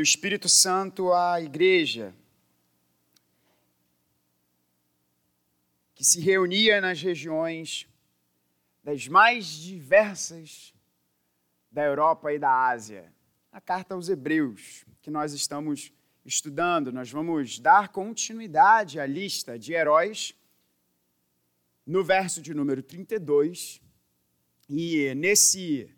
o 0.00 0.02
Espírito 0.02 0.48
Santo 0.48 1.12
à 1.12 1.42
igreja, 1.42 2.14
que 5.94 6.02
se 6.02 6.20
reunia 6.20 6.80
nas 6.80 7.02
regiões 7.02 7.86
das 8.82 9.06
mais 9.06 9.46
diversas 9.46 10.72
da 11.70 11.84
Europa 11.84 12.32
e 12.32 12.38
da 12.38 12.50
Ásia. 12.50 13.12
A 13.52 13.60
carta 13.60 13.94
aos 13.94 14.08
Hebreus, 14.08 14.86
que 15.02 15.10
nós 15.10 15.34
estamos 15.34 15.92
estudando, 16.24 16.90
nós 16.90 17.10
vamos 17.10 17.58
dar 17.58 17.90
continuidade 17.90 18.98
à 18.98 19.04
lista 19.04 19.58
de 19.58 19.74
heróis 19.74 20.34
no 21.84 22.02
verso 22.02 22.40
de 22.40 22.54
número 22.54 22.82
32. 22.82 23.82
E 24.66 25.14
nesse 25.14 25.94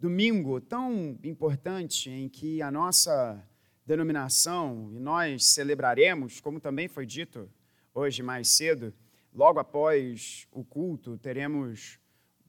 domingo 0.00 0.62
tão 0.62 1.18
importante 1.22 2.08
em 2.08 2.26
que 2.26 2.62
a 2.62 2.70
nossa 2.70 3.38
denominação 3.84 4.90
e 4.94 4.98
nós 4.98 5.44
celebraremos, 5.44 6.40
como 6.40 6.58
também 6.58 6.88
foi 6.88 7.04
dito 7.04 7.50
hoje 7.92 8.22
mais 8.22 8.48
cedo, 8.48 8.94
logo 9.34 9.58
após 9.58 10.48
o 10.52 10.64
culto, 10.64 11.18
teremos 11.18 11.98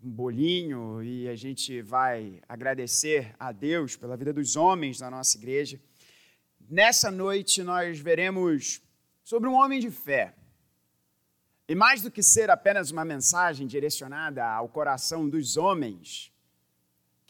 um 0.02 0.10
bolinho 0.10 1.04
e 1.04 1.28
a 1.28 1.36
gente 1.36 1.82
vai 1.82 2.42
agradecer 2.48 3.36
a 3.38 3.52
Deus 3.52 3.98
pela 3.98 4.16
vida 4.16 4.32
dos 4.32 4.56
homens 4.56 5.00
da 5.00 5.12
nossa 5.12 5.38
igreja. 5.38 5.78
Nessa 6.70 7.12
noite 7.12 7.62
nós 7.64 8.00
veremos 8.00 8.82
sobre 9.26 9.50
um 9.50 9.56
homem 9.56 9.82
de 9.82 9.92
fé. 9.92 10.34
E 11.68 11.76
mais 11.76 12.02
do 12.02 12.10
que 12.10 12.24
ser 12.24 12.50
apenas 12.50 12.92
uma 12.92 13.04
mensagem 13.04 13.68
direcionada 13.68 14.46
ao 14.46 14.70
coração 14.70 15.28
dos 15.28 15.58
homens, 15.58 16.32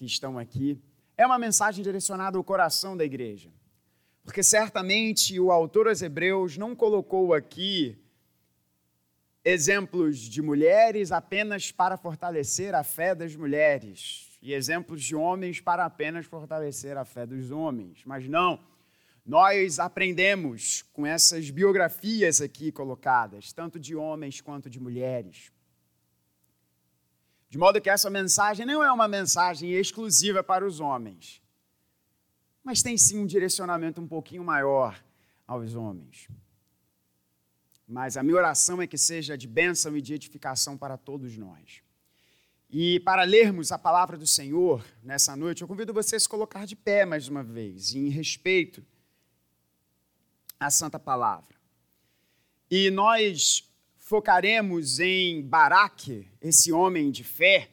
que 0.02 0.06
estão 0.08 0.40
aqui, 0.40 0.82
é 1.16 1.24
uma 1.28 1.38
mensagem 1.38 1.84
direcionada 1.84 2.36
ao 2.36 2.44
coração 2.44 2.98
da 2.98 3.06
igreja. 3.06 3.52
Porque 4.24 4.42
certamente 4.42 5.40
o 5.40 5.52
autor 5.52 5.88
aos 5.88 6.02
Hebreus 6.02 6.58
não 6.58 6.76
colocou 6.76 7.36
aqui 7.36 7.96
exemplos 9.46 10.18
de 10.18 10.42
mulheres 10.42 11.12
apenas 11.12 11.72
para 11.72 11.98
fortalecer 11.98 12.74
a 12.74 12.84
fé 12.84 13.14
das 13.14 13.36
mulheres 13.36 14.40
e 14.42 14.54
exemplos 14.54 15.04
de 15.04 15.16
homens 15.16 15.62
para 15.62 15.86
apenas 15.86 16.26
fortalecer 16.26 16.98
a 16.98 17.06
fé 17.06 17.28
dos 17.28 17.52
homens. 17.52 18.02
Mas 18.04 18.28
não, 18.28 18.60
nós 19.24 19.78
aprendemos 19.78 20.82
com 20.94 21.06
essas 21.06 21.52
biografias 21.52 22.42
aqui 22.42 22.72
colocadas, 22.72 23.54
tanto 23.54 23.80
de 23.80 23.96
homens 23.96 24.42
quanto 24.42 24.68
de 24.68 24.80
mulheres, 24.80 25.52
de 27.52 27.58
modo 27.58 27.82
que 27.82 27.90
essa 27.90 28.10
mensagem 28.10 28.66
não 28.66 28.82
é 28.82 28.90
uma 28.90 29.10
mensagem 29.10 29.74
exclusiva 29.74 30.42
para 30.42 30.66
os 30.66 30.80
homens, 30.80 31.42
mas 32.64 32.82
tem 32.82 32.98
sim 32.98 33.20
um 33.20 33.26
direcionamento 33.26 34.00
um 34.00 34.08
pouquinho 34.08 34.42
maior 34.42 34.98
aos 35.46 35.76
homens. 35.76 36.30
Mas 37.86 38.16
a 38.16 38.24
minha 38.24 38.38
oração 38.38 38.82
é 38.82 38.88
que 38.88 38.98
seja 38.98 39.38
de 39.38 39.50
bênção 39.50 39.98
e 39.98 40.02
de 40.02 40.14
edificação 40.14 40.78
para 40.78 40.96
todos 40.96 41.38
nós. 41.38 41.84
E 42.70 43.02
para 43.02 43.24
lermos 43.24 43.74
a 43.74 43.78
palavra 43.78 44.18
do 44.18 44.26
Senhor 44.26 44.82
nessa 45.04 45.36
noite, 45.36 45.62
eu 45.62 45.68
convido 45.68 45.94
você 45.94 46.16
a 46.16 46.20
se 46.22 46.30
colocar 46.30 46.66
de 46.66 46.78
pé 46.78 47.06
mais 47.06 47.28
uma 47.28 47.44
vez, 47.44 47.94
em 47.94 48.08
respeito 48.08 48.82
à 50.58 50.70
Santa 50.70 50.98
Palavra. 50.98 51.54
E 52.70 52.90
nós 52.90 53.70
focaremos 54.12 55.00
em 55.00 55.42
Baraque, 55.42 56.28
esse 56.42 56.70
homem 56.70 57.10
de 57.12 57.24
fé, 57.24 57.70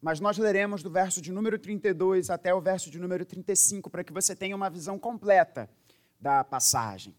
mas 0.00 0.20
nós 0.20 0.38
leremos 0.38 0.80
do 0.80 0.88
verso 0.88 1.20
de 1.20 1.32
número 1.32 1.58
32 1.58 2.30
até 2.30 2.54
o 2.54 2.60
verso 2.60 2.88
de 2.88 3.00
número 3.00 3.24
35 3.24 3.90
para 3.90 4.04
que 4.04 4.12
você 4.12 4.36
tenha 4.36 4.54
uma 4.54 4.70
visão 4.70 4.96
completa 4.96 5.68
da 6.20 6.44
passagem 6.44 7.16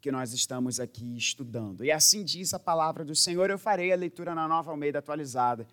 que 0.00 0.10
nós 0.10 0.32
estamos 0.32 0.80
aqui 0.80 1.16
estudando. 1.16 1.84
E 1.84 1.92
assim 1.92 2.24
diz 2.24 2.52
a 2.52 2.58
palavra 2.58 3.04
do 3.04 3.14
Senhor. 3.14 3.48
Eu 3.48 3.56
farei 3.56 3.92
a 3.92 3.96
leitura 3.96 4.34
na 4.34 4.48
nova 4.48 4.72
Almeida 4.72 4.98
atualizada. 4.98 5.64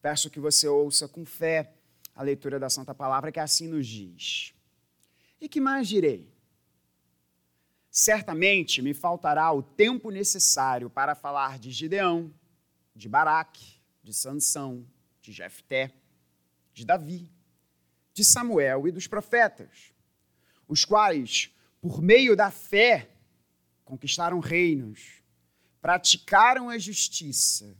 Peço 0.00 0.30
que 0.30 0.40
você 0.40 0.66
ouça 0.66 1.06
com 1.06 1.26
fé 1.26 1.74
a 2.14 2.22
leitura 2.22 2.58
da 2.58 2.70
Santa 2.70 2.94
Palavra, 2.94 3.30
que 3.30 3.38
assim 3.38 3.68
nos 3.68 3.86
diz. 3.86 4.54
E 5.38 5.46
que 5.46 5.60
mais 5.60 5.86
direi? 5.86 6.37
Certamente 8.00 8.80
me 8.80 8.94
faltará 8.94 9.50
o 9.52 9.60
tempo 9.60 10.08
necessário 10.08 10.88
para 10.88 11.16
falar 11.16 11.58
de 11.58 11.72
Gideão, 11.72 12.32
de 12.94 13.08
Baraque, 13.08 13.82
de 14.04 14.14
Sansão, 14.14 14.86
de 15.20 15.32
Jefté, 15.32 15.92
de 16.72 16.86
Davi, 16.86 17.28
de 18.14 18.22
Samuel 18.22 18.86
e 18.86 18.92
dos 18.92 19.08
profetas, 19.08 19.92
os 20.68 20.84
quais, 20.84 21.52
por 21.80 22.00
meio 22.00 22.36
da 22.36 22.52
fé, 22.52 23.10
conquistaram 23.84 24.38
reinos, 24.38 25.20
praticaram 25.80 26.70
a 26.70 26.78
justiça, 26.78 27.76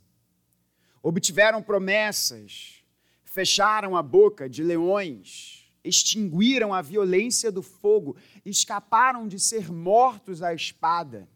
obtiveram 1.01 1.63
promessas, 1.63 2.83
fecharam 3.23 3.95
a 3.95 4.03
boca 4.03 4.49
de 4.49 4.63
leões, 4.65 5.58
extinguiram 5.83 6.73
a 6.73 6.81
violência 6.81 7.51
do 7.51 7.61
fogo, 7.61 8.15
escaparam 8.45 9.27
de 9.27 9.39
ser 9.39 9.71
mortos 9.71 10.41
à 10.41 10.53
espada. 10.53 11.27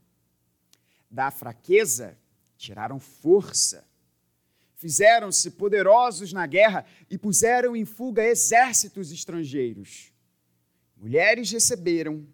Da 1.10 1.32
fraqueza, 1.32 2.18
tiraram 2.58 3.00
força. 3.00 3.88
Fizeram-se 4.76 5.52
poderosos 5.52 6.34
na 6.34 6.46
guerra 6.46 6.86
e 7.10 7.18
puseram 7.18 7.76
em 7.76 7.86
fuga 7.86 8.24
exércitos 8.24 9.12
estrangeiros. 9.12 10.12
Mulheres 10.98 11.52
receberam, 11.52 12.28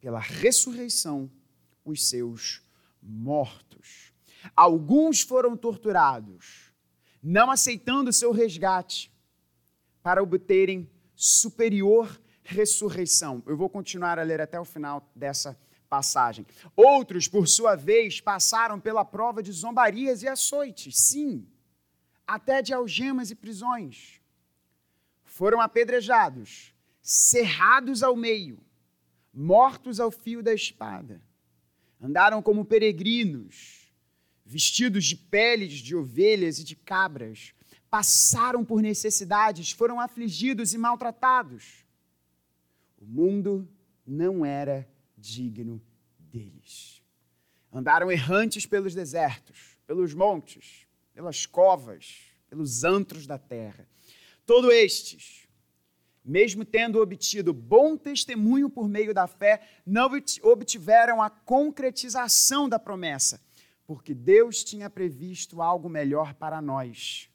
pela 0.00 0.20
ressurreição, 0.20 1.30
os 1.84 2.08
seus 2.08 2.62
mortos. 3.02 4.12
Alguns 4.54 5.20
foram 5.20 5.56
torturados, 5.56 6.72
não 7.22 7.50
aceitando 7.50 8.12
seu 8.12 8.32
resgate, 8.32 9.12
para 10.02 10.22
obterem 10.22 10.88
superior 11.16 12.20
ressurreição. 12.44 13.42
Eu 13.46 13.56
vou 13.56 13.68
continuar 13.68 14.18
a 14.18 14.22
ler 14.22 14.40
até 14.40 14.60
o 14.60 14.64
final 14.64 15.10
dessa 15.16 15.58
passagem. 15.88 16.46
Outros, 16.76 17.26
por 17.26 17.48
sua 17.48 17.74
vez, 17.74 18.20
passaram 18.20 18.78
pela 18.78 19.04
prova 19.04 19.42
de 19.42 19.50
zombarias 19.50 20.22
e 20.22 20.28
açoites, 20.28 20.96
sim, 20.96 21.46
até 22.26 22.62
de 22.62 22.72
algemas 22.72 23.30
e 23.30 23.34
prisões. 23.34 24.20
Foram 25.24 25.60
apedrejados, 25.60 26.74
cerrados 27.02 28.02
ao 28.02 28.14
meio, 28.14 28.58
mortos 29.32 29.98
ao 29.98 30.10
fio 30.10 30.42
da 30.42 30.54
espada. 30.54 31.20
Andaram 32.00 32.42
como 32.42 32.64
peregrinos, 32.64 33.92
vestidos 34.44 35.04
de 35.04 35.16
peles 35.16 35.72
de 35.74 35.96
ovelhas 35.96 36.58
e 36.58 36.64
de 36.64 36.76
cabras, 36.76 37.52
passaram 37.96 38.62
por 38.62 38.82
necessidades, 38.82 39.70
foram 39.70 39.98
afligidos 39.98 40.74
e 40.74 40.78
maltratados. 40.78 41.86
O 42.98 43.06
mundo 43.06 43.66
não 44.06 44.44
era 44.44 44.86
digno 45.16 45.80
deles. 46.18 47.02
Andaram 47.72 48.12
errantes 48.12 48.66
pelos 48.66 48.94
desertos, 48.94 49.78
pelos 49.86 50.12
montes, 50.12 50.86
pelas 51.14 51.46
covas, 51.46 52.18
pelos 52.50 52.84
antros 52.84 53.26
da 53.26 53.38
terra. 53.38 53.88
Todos 54.44 54.74
estes, 54.74 55.48
mesmo 56.22 56.66
tendo 56.66 57.00
obtido 57.00 57.54
bom 57.54 57.96
testemunho 57.96 58.68
por 58.68 58.90
meio 58.90 59.14
da 59.14 59.26
fé, 59.26 59.66
não 59.86 60.10
obtiveram 60.42 61.22
a 61.22 61.30
concretização 61.30 62.68
da 62.68 62.78
promessa, 62.78 63.40
porque 63.86 64.12
Deus 64.12 64.62
tinha 64.62 64.90
previsto 64.90 65.62
algo 65.62 65.88
melhor 65.88 66.34
para 66.34 66.60
nós 66.60 67.30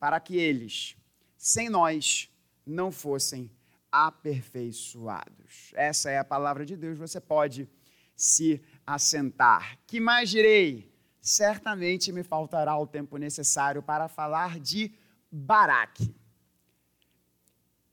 para 0.00 0.18
que 0.18 0.36
eles, 0.36 0.96
sem 1.36 1.68
nós, 1.68 2.30
não 2.66 2.90
fossem 2.90 3.50
aperfeiçoados. 3.92 5.72
Essa 5.74 6.10
é 6.10 6.18
a 6.18 6.24
palavra 6.24 6.64
de 6.64 6.76
Deus, 6.76 6.98
você 6.98 7.20
pode 7.20 7.68
se 8.16 8.62
assentar. 8.86 9.78
Que 9.86 10.00
mais 10.00 10.30
direi? 10.30 10.90
Certamente 11.20 12.10
me 12.12 12.22
faltará 12.22 12.76
o 12.78 12.86
tempo 12.86 13.18
necessário 13.18 13.82
para 13.82 14.08
falar 14.08 14.58
de 14.58 14.92
Baraque. 15.30 16.14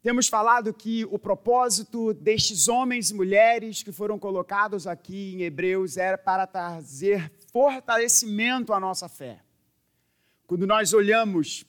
Temos 0.02 0.30
falado 0.30 0.74
que 0.74 1.04
o 1.06 1.20
propósito 1.20 2.14
destes 2.14 2.70
homens 2.70 3.10
e 3.10 3.14
mulheres 3.14 3.84
que 3.84 3.92
foram 3.92 4.18
colocados 4.18 4.88
aqui 4.88 5.36
em 5.36 5.42
Hebreus 5.42 5.98
era 5.98 6.18
para 6.18 6.48
trazer 6.48 7.30
fortalecimento 7.52 8.72
à 8.72 8.80
nossa 8.80 9.10
fé. 9.10 9.42
Quando 10.46 10.66
nós 10.66 10.94
olhamos 10.94 11.66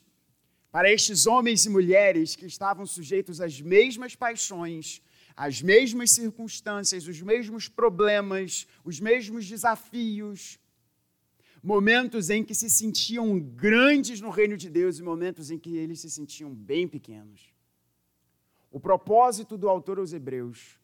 para 0.71 0.91
estes 0.91 1.25
homens 1.25 1.65
e 1.65 1.69
mulheres 1.69 2.35
que 2.35 2.45
estavam 2.45 2.85
sujeitos 2.85 3.41
às 3.41 3.59
mesmas 3.59 4.15
paixões, 4.15 5.01
às 5.35 5.61
mesmas 5.61 6.11
circunstâncias, 6.11 7.07
os 7.07 7.21
mesmos 7.21 7.67
problemas, 7.67 8.67
os 8.83 8.99
mesmos 8.99 9.47
desafios, 9.47 10.59
momentos 11.63 12.29
em 12.29 12.43
que 12.43 12.53
se 12.53 12.69
sentiam 12.69 13.39
grandes 13.39 14.21
no 14.21 14.29
reino 14.29 14.55
de 14.55 14.69
Deus 14.69 14.99
e 14.99 15.03
momentos 15.03 15.49
em 15.49 15.57
que 15.57 15.75
eles 15.75 15.99
se 15.99 16.09
sentiam 16.09 16.53
bem 16.53 16.87
pequenos. 16.87 17.53
o 18.71 18.79
propósito 18.79 19.57
do 19.57 19.67
autor 19.67 19.97
aos 19.97 20.13
Hebreus, 20.13 20.77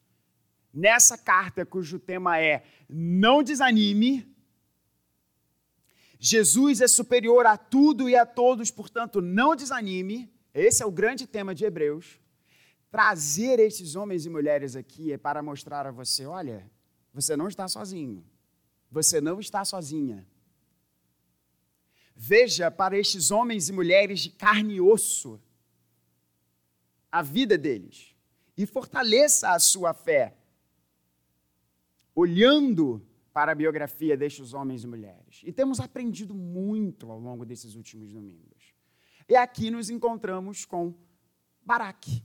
nessa 0.74 1.16
carta 1.16 1.64
cujo 1.64 2.00
tema 2.00 2.40
é 2.40 2.64
Não 2.90 3.44
desanime, 3.44 4.35
Jesus 6.20 6.82
é 6.82 6.88
superior 6.88 7.46
a 7.46 7.58
tudo 7.58 8.10
e 8.10 8.16
a 8.16 8.26
todos, 8.26 8.72
portanto, 8.72 9.22
não 9.22 9.56
desanime. 9.56 10.32
Esse 10.54 10.82
é 10.82 10.86
o 10.86 10.92
grande 10.92 11.28
tema 11.28 11.54
de 11.54 11.66
Hebreus. 11.66 12.20
Trazer 12.90 13.60
esses 13.60 13.96
homens 13.96 14.26
e 14.26 14.30
mulheres 14.30 14.76
aqui 14.76 15.12
é 15.12 15.18
para 15.18 15.44
mostrar 15.44 15.86
a 15.86 15.92
você: 15.92 16.26
olha, 16.26 16.70
você 17.14 17.36
não 17.36 17.48
está 17.48 17.68
sozinho. 17.68 18.26
Você 18.90 19.20
não 19.20 19.40
está 19.40 19.66
sozinha. 19.66 20.26
Veja 22.16 22.72
para 22.72 22.98
estes 22.98 23.30
homens 23.30 23.68
e 23.68 23.74
mulheres 23.74 24.22
de 24.22 24.30
carne 24.30 24.76
e 24.76 24.82
osso 24.82 25.42
a 27.12 27.22
vida 27.22 27.58
deles 27.58 28.16
e 28.58 28.66
fortaleça 28.66 29.52
a 29.52 29.60
sua 29.60 29.94
fé, 29.94 30.38
olhando 32.14 33.06
para 33.36 33.52
a 33.52 33.56
biografia 33.56 34.16
destes 34.16 34.54
homens 34.54 34.86
e 34.86 34.88
mulheres. 34.88 35.42
E 35.44 35.52
temos 35.52 35.82
aprendido 35.82 36.34
muito 36.34 37.12
ao 37.12 37.20
longo 37.20 37.46
desses 37.46 37.76
últimos 37.76 38.14
domingos. 38.14 38.74
E 39.28 39.36
aqui 39.36 39.70
nos 39.70 39.90
encontramos 39.90 40.64
com 40.64 40.94
Baraque. 41.62 42.24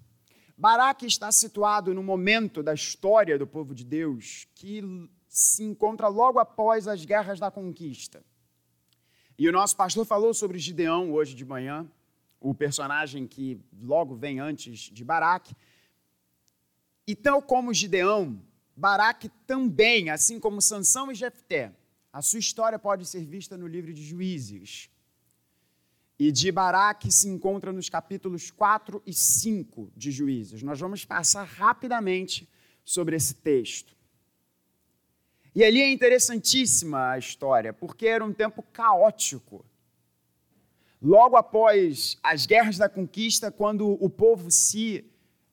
Baraque 0.57 1.07
está 1.07 1.33
situado 1.33 1.93
no 1.93 2.01
momento 2.01 2.63
da 2.63 2.73
história 2.73 3.37
do 3.37 3.45
povo 3.45 3.75
de 3.75 3.85
Deus 3.85 4.47
que 4.55 4.85
se 5.27 5.65
encontra 5.65 6.07
logo 6.07 6.39
após 6.39 6.87
as 6.87 7.05
guerras 7.05 7.41
da 7.41 7.51
conquista. 7.51 8.25
E 9.37 9.49
o 9.49 9.53
nosso 9.53 9.77
pastor 9.77 10.07
falou 10.07 10.33
sobre 10.33 10.61
Gideão 10.61 11.13
hoje 11.13 11.35
de 11.35 11.45
manhã, 11.45 11.91
o 12.39 12.55
personagem 12.55 13.27
que 13.27 13.61
logo 13.83 14.15
vem 14.15 14.39
antes 14.39 14.83
de 14.83 15.05
Baraque. 15.05 15.57
E 17.05 17.17
tal 17.17 17.43
como 17.43 17.75
Gideão, 17.75 18.41
Baraque 18.81 19.29
também, 19.47 20.09
assim 20.09 20.41
como 20.41 20.63
Sansão 20.63 21.13
e 21.13 21.15
Jefté, 21.15 21.71
a 22.11 22.23
sua 22.23 22.39
história 22.39 22.79
pode 22.79 23.05
ser 23.05 23.27
vista 23.27 23.55
no 23.55 23.67
livro 23.67 23.93
de 23.93 24.03
Juízes. 24.03 24.89
E 26.19 26.33
de 26.33 26.51
Baraque 26.51 27.13
se 27.13 27.29
encontra 27.29 27.75
nos 27.75 27.91
capítulos 27.91 28.51
4 28.51 29.03
e 29.07 29.13
5 29.13 29.93
de 29.95 30.11
Juízes. 30.11 30.63
Nós 30.63 30.81
vamos 30.81 31.05
passar 31.05 31.45
rapidamente 31.45 32.49
sobre 32.83 33.17
esse 33.17 33.35
texto. 33.35 33.95
E 35.55 35.63
ali 35.63 35.83
é 35.83 35.91
interessantíssima 35.93 37.11
a 37.11 37.19
história, 37.19 37.75
porque 37.75 38.07
era 38.07 38.25
um 38.25 38.33
tempo 38.33 38.63
caótico. 38.73 39.63
Logo 41.03 41.37
após 41.37 42.19
as 42.23 42.47
guerras 42.47 42.79
da 42.79 42.89
conquista, 42.89 43.53
quando 43.53 44.03
o 44.03 44.09
povo 44.09 44.51
se 44.51 45.05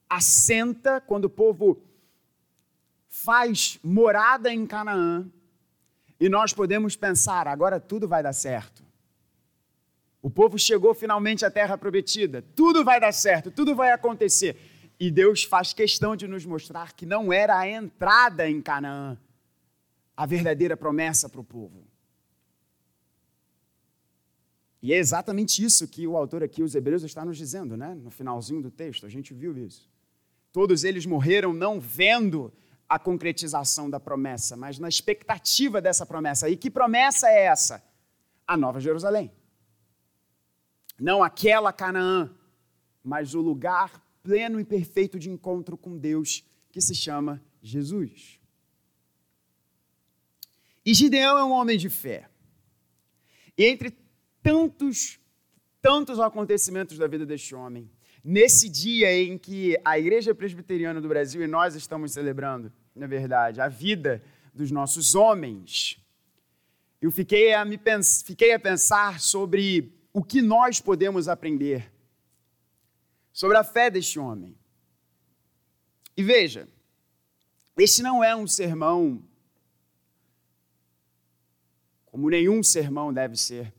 assenta, 0.09 1.01
quando 1.01 1.25
o 1.25 1.29
povo 1.29 1.81
faz 3.23 3.79
morada 3.83 4.53
em 4.53 4.65
Canaã, 4.67 5.25
e 6.19 6.29
nós 6.29 6.53
podemos 6.53 6.95
pensar, 6.95 7.47
agora 7.47 7.79
tudo 7.79 8.07
vai 8.07 8.21
dar 8.21 8.33
certo. 8.33 8.83
O 10.21 10.29
povo 10.29 10.57
chegou 10.57 10.93
finalmente 10.93 11.45
à 11.45 11.51
terra 11.51 11.77
prometida, 11.77 12.43
tudo 12.55 12.83
vai 12.83 12.99
dar 12.99 13.11
certo, 13.11 13.49
tudo 13.49 13.75
vai 13.75 13.91
acontecer. 13.91 14.55
E 14.99 15.11
Deus 15.11 15.43
faz 15.43 15.73
questão 15.73 16.15
de 16.15 16.27
nos 16.27 16.45
mostrar 16.45 16.93
que 16.93 17.05
não 17.05 17.31
era 17.31 17.57
a 17.57 17.67
entrada 17.67 18.49
em 18.49 18.61
Canaã, 18.61 19.17
a 20.15 20.25
verdadeira 20.25 20.75
promessa 20.77 21.27
para 21.27 21.41
o 21.41 21.43
povo. 21.43 21.85
E 24.81 24.93
é 24.93 24.97
exatamente 24.97 25.63
isso 25.63 25.87
que 25.87 26.07
o 26.07 26.15
autor 26.15 26.43
aqui, 26.43 26.61
os 26.61 26.75
Hebreus, 26.75 27.03
está 27.03 27.25
nos 27.25 27.37
dizendo, 27.37 27.75
né? 27.75 27.95
No 27.95 28.11
finalzinho 28.11 28.61
do 28.61 28.69
texto, 28.69 29.05
a 29.05 29.09
gente 29.09 29.33
viu 29.33 29.57
isso. 29.57 29.89
Todos 30.51 30.83
eles 30.83 31.05
morreram 31.05 31.51
não 31.51 31.79
vendo 31.79 32.53
a 32.87 32.97
concretização 32.97 33.89
da 33.89 33.99
promessa, 33.99 34.55
mas 34.55 34.79
na 34.79 34.87
expectativa 34.87 35.81
dessa 35.81 36.05
promessa. 36.05 36.49
E 36.49 36.55
que 36.55 36.69
promessa 36.69 37.27
é 37.29 37.45
essa? 37.45 37.83
A 38.45 38.55
Nova 38.55 38.79
Jerusalém. 38.79 39.31
Não 40.99 41.21
aquela 41.21 41.73
Canaã, 41.73 42.33
mas 43.03 43.35
o 43.35 43.41
lugar 43.41 44.01
pleno 44.23 44.59
e 44.59 44.65
perfeito 44.65 45.19
de 45.19 45.29
encontro 45.29 45.77
com 45.77 45.97
Deus 45.97 46.43
que 46.71 46.81
se 46.81 46.95
chama 46.95 47.41
Jesus. 47.61 48.39
E 50.85 50.93
Gideão 50.93 51.37
é 51.37 51.43
um 51.43 51.51
homem 51.51 51.77
de 51.77 51.89
fé. 51.89 52.29
E 53.57 53.65
entre 53.65 53.97
tantos, 54.41 55.19
tantos 55.81 56.19
acontecimentos 56.19 56.97
da 56.97 57.07
vida 57.07 57.25
deste 57.25 57.53
homem, 57.53 57.89
nesse 58.27 58.67
dia 58.67 59.09
em 59.13 59.37
que 59.37 59.79
a 59.85 59.97
Igreja 59.97 60.35
Presbiteriana 60.35 60.99
do 60.99 61.07
Brasil 61.07 61.41
e 61.41 61.47
nós 61.47 61.75
estamos 61.75 62.11
celebrando, 62.11 62.69
na 62.93 63.07
verdade, 63.07 63.61
a 63.61 63.69
vida 63.69 64.21
dos 64.53 64.69
nossos 64.69 65.15
homens, 65.15 65.97
eu 67.01 67.09
fiquei 67.09 67.53
a, 67.53 67.63
me 67.63 67.77
pens 67.77 68.21
fiquei 68.23 68.51
a 68.51 68.59
pensar 68.59 69.21
sobre 69.21 69.93
o 70.11 70.21
que 70.21 70.41
nós 70.41 70.81
podemos 70.81 71.29
aprender 71.29 71.89
sobre 73.31 73.55
a 73.55 73.63
fé 73.63 73.89
deste 73.89 74.19
homem. 74.19 74.57
E 76.17 76.21
veja, 76.21 76.67
este 77.77 78.03
não 78.03 78.21
é 78.21 78.35
um 78.35 78.45
sermão 78.45 79.23
como 82.07 82.29
nenhum 82.29 82.61
sermão 82.61 83.13
deve 83.13 83.37
ser, 83.37 83.73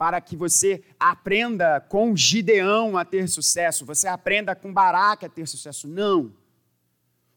para 0.00 0.18
que 0.18 0.34
você 0.34 0.82
aprenda 0.98 1.78
com 1.78 2.16
Gideão 2.16 2.96
a 2.96 3.04
ter 3.04 3.28
sucesso, 3.28 3.84
você 3.84 4.08
aprenda 4.08 4.56
com 4.56 4.72
Baraque 4.72 5.26
a 5.26 5.28
ter 5.28 5.46
sucesso. 5.46 5.86
Não. 5.86 6.34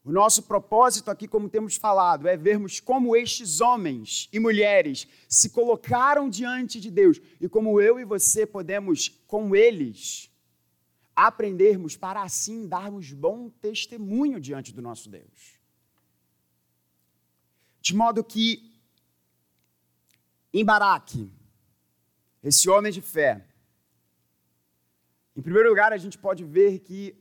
O 0.02 0.14
nosso 0.14 0.44
propósito 0.44 1.12
aqui, 1.12 1.28
como 1.28 1.50
temos 1.50 1.76
falado, 1.76 2.26
é 2.26 2.38
vermos 2.38 2.80
como 2.80 3.18
estes 3.18 3.60
homens 3.60 4.30
e 4.32 4.40
mulheres 4.40 5.06
se 5.28 5.50
colocaram 5.50 6.30
diante 6.30 6.80
de 6.80 6.90
Deus 6.90 7.20
e 7.42 7.50
como 7.50 7.82
eu 7.82 8.00
e 8.00 8.06
você 8.06 8.46
podemos, 8.46 9.10
com 9.28 9.54
eles, 9.54 10.32
aprendermos 11.14 11.98
para 11.98 12.24
assim 12.24 12.66
darmos 12.66 13.12
bom 13.12 13.50
testemunho 13.50 14.40
diante 14.40 14.72
do 14.72 14.82
nosso 14.82 15.10
Deus. 15.10 15.60
De 17.82 17.94
modo 17.94 18.24
que 18.24 18.72
em 20.54 20.64
Baraque, 20.64 21.30
esse 22.44 22.70
homem 22.70 22.92
de 22.92 23.02
fé, 23.02 23.46
em 25.36 25.42
primeiro 25.42 25.70
lugar, 25.70 25.92
a 25.94 25.98
gente 25.98 26.18
pode 26.18 26.44
ver 26.44 26.80
que 26.80 27.16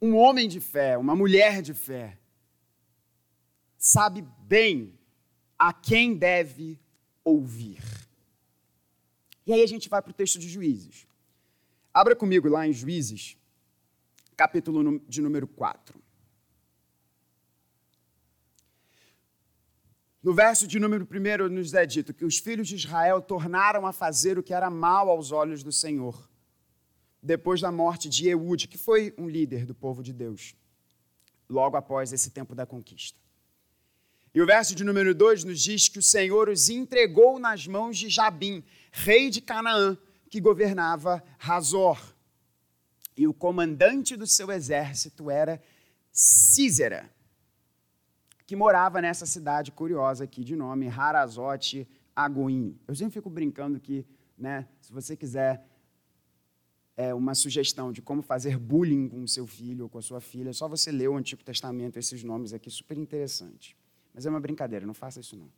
um 0.00 0.14
homem 0.16 0.48
de 0.48 0.60
fé, 0.60 0.96
uma 0.96 1.16
mulher 1.16 1.62
de 1.62 1.74
fé, 1.74 2.18
sabe 3.76 4.22
bem 4.40 4.96
a 5.58 5.72
quem 5.72 6.14
deve 6.16 6.78
ouvir. 7.24 7.82
E 9.46 9.52
aí 9.52 9.62
a 9.62 9.66
gente 9.66 9.88
vai 9.88 10.02
para 10.02 10.10
o 10.10 10.14
texto 10.14 10.38
de 10.38 10.48
Juízes. 10.48 11.08
Abra 11.92 12.14
comigo 12.14 12.48
lá 12.48 12.66
em 12.66 12.72
Juízes, 12.72 13.36
capítulo 14.36 15.00
de 15.08 15.22
número 15.22 15.46
4. 15.46 16.05
No 20.26 20.34
verso 20.34 20.66
de 20.66 20.80
número 20.80 21.06
1 21.08 21.48
nos 21.48 21.72
é 21.72 21.86
dito 21.86 22.12
que 22.12 22.24
os 22.24 22.38
filhos 22.38 22.66
de 22.66 22.74
Israel 22.74 23.22
tornaram 23.22 23.86
a 23.86 23.92
fazer 23.92 24.36
o 24.36 24.42
que 24.42 24.52
era 24.52 24.68
mal 24.68 25.08
aos 25.08 25.30
olhos 25.30 25.62
do 25.62 25.70
Senhor, 25.70 26.28
depois 27.22 27.60
da 27.60 27.70
morte 27.70 28.08
de 28.08 28.28
Eude, 28.28 28.66
que 28.66 28.76
foi 28.76 29.14
um 29.16 29.28
líder 29.28 29.64
do 29.64 29.72
povo 29.72 30.02
de 30.02 30.12
Deus, 30.12 30.56
logo 31.48 31.76
após 31.76 32.12
esse 32.12 32.30
tempo 32.30 32.56
da 32.56 32.66
conquista. 32.66 33.16
E 34.34 34.42
o 34.42 34.46
verso 34.46 34.74
de 34.74 34.82
número 34.82 35.14
2 35.14 35.44
nos 35.44 35.60
diz 35.60 35.88
que 35.88 36.00
o 36.00 36.02
Senhor 36.02 36.48
os 36.48 36.68
entregou 36.68 37.38
nas 37.38 37.64
mãos 37.68 37.96
de 37.96 38.08
Jabim, 38.08 38.64
rei 38.90 39.30
de 39.30 39.40
Canaã, 39.40 39.96
que 40.28 40.40
governava 40.40 41.22
Razor. 41.38 42.02
E 43.16 43.28
o 43.28 43.32
comandante 43.32 44.16
do 44.16 44.26
seu 44.26 44.50
exército 44.50 45.30
era 45.30 45.62
Císera 46.10 47.14
que 48.46 48.54
morava 48.54 49.02
nessa 49.02 49.26
cidade 49.26 49.72
curiosa 49.72 50.24
aqui 50.24 50.44
de 50.44 50.54
nome 50.54 50.88
Harazote 50.88 51.86
Agoim. 52.14 52.78
Eu 52.86 52.94
sempre 52.94 53.14
fico 53.14 53.28
brincando 53.28 53.80
que, 53.80 54.06
né, 54.38 54.66
se 54.80 54.92
você 54.92 55.16
quiser 55.16 55.66
é, 56.96 57.12
uma 57.12 57.34
sugestão 57.34 57.92
de 57.92 58.00
como 58.00 58.22
fazer 58.22 58.56
bullying 58.56 59.08
com 59.08 59.22
o 59.22 59.28
seu 59.28 59.46
filho 59.46 59.84
ou 59.84 59.88
com 59.90 59.98
a 59.98 60.02
sua 60.02 60.20
filha, 60.20 60.50
é 60.50 60.52
só 60.52 60.68
você 60.68 60.92
ler 60.92 61.08
o 61.08 61.16
Antigo 61.16 61.42
Testamento, 61.42 61.98
esses 61.98 62.22
nomes 62.22 62.52
aqui, 62.52 62.70
super 62.70 62.96
interessante. 62.96 63.76
Mas 64.14 64.24
é 64.24 64.30
uma 64.30 64.40
brincadeira, 64.40 64.86
não 64.86 64.94
faça 64.94 65.20
isso 65.20 65.36
não. 65.36 65.50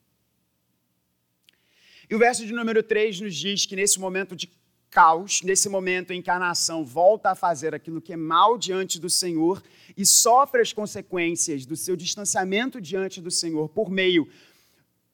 E 2.10 2.14
o 2.14 2.18
verso 2.18 2.46
de 2.46 2.54
número 2.54 2.82
3 2.82 3.20
nos 3.20 3.36
diz 3.36 3.66
que 3.66 3.76
nesse 3.76 4.00
momento 4.00 4.34
de 4.34 4.50
caos, 4.90 5.42
nesse 5.42 5.68
momento 5.68 6.12
em 6.12 6.22
que 6.22 6.30
a 6.30 6.38
nação 6.38 6.84
volta 6.84 7.30
a 7.30 7.34
fazer 7.34 7.74
aquilo 7.74 8.00
que 8.00 8.12
é 8.12 8.16
mal 8.16 8.56
diante 8.56 8.98
do 8.98 9.10
Senhor 9.10 9.62
e 9.96 10.04
sofre 10.06 10.60
as 10.60 10.72
consequências 10.72 11.66
do 11.66 11.76
seu 11.76 11.94
distanciamento 11.96 12.80
diante 12.80 13.20
do 13.20 13.30
Senhor 13.30 13.68
por 13.68 13.90
meio 13.90 14.28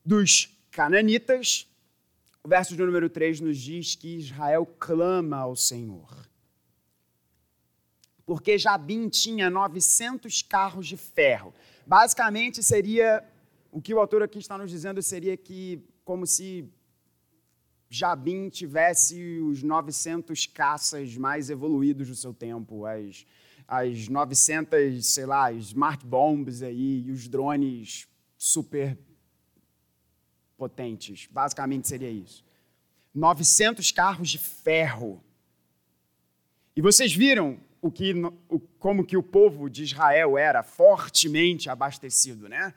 dos 0.04 0.48
cananitas, 0.70 1.66
o 2.42 2.48
verso 2.48 2.76
de 2.76 2.82
número 2.82 3.08
3 3.08 3.40
nos 3.40 3.58
diz 3.58 3.94
que 3.94 4.16
Israel 4.16 4.66
clama 4.78 5.38
ao 5.38 5.56
Senhor. 5.56 6.24
porque 8.26 8.56
Jabim 8.56 9.08
tinha 9.08 9.50
900 9.50 10.42
carros 10.42 10.86
de 10.86 10.96
ferro. 10.96 11.52
Basicamente, 11.86 12.62
seria 12.62 13.22
o 13.70 13.82
que 13.82 13.92
o 13.92 13.98
autor 13.98 14.22
aqui 14.22 14.38
está 14.38 14.56
nos 14.56 14.70
dizendo 14.70 15.02
seria 15.02 15.36
que 15.36 15.82
como 16.04 16.26
se 16.26 16.68
Jabim 17.94 18.48
tivesse 18.48 19.38
os 19.40 19.62
900 19.62 20.46
caças 20.46 21.16
mais 21.16 21.48
evoluídos 21.48 22.08
do 22.08 22.16
seu 22.16 22.34
tempo, 22.34 22.84
as, 22.86 23.24
as 23.68 24.08
900, 24.08 25.06
sei 25.06 25.26
lá, 25.26 25.52
smart 25.52 26.04
bombs 26.04 26.60
aí 26.60 27.04
e 27.06 27.12
os 27.12 27.28
drones 27.28 28.08
super 28.36 28.98
potentes. 30.56 31.28
Basicamente 31.30 31.86
seria 31.86 32.10
isso. 32.10 32.44
900 33.14 33.92
carros 33.92 34.28
de 34.28 34.38
ferro. 34.38 35.22
E 36.74 36.82
vocês 36.82 37.14
viram 37.14 37.60
o 37.80 37.92
que, 37.92 38.12
o, 38.48 38.58
como 38.58 39.06
que 39.06 39.16
o 39.16 39.22
povo 39.22 39.70
de 39.70 39.84
Israel 39.84 40.36
era 40.36 40.64
fortemente 40.64 41.70
abastecido, 41.70 42.48
né? 42.48 42.74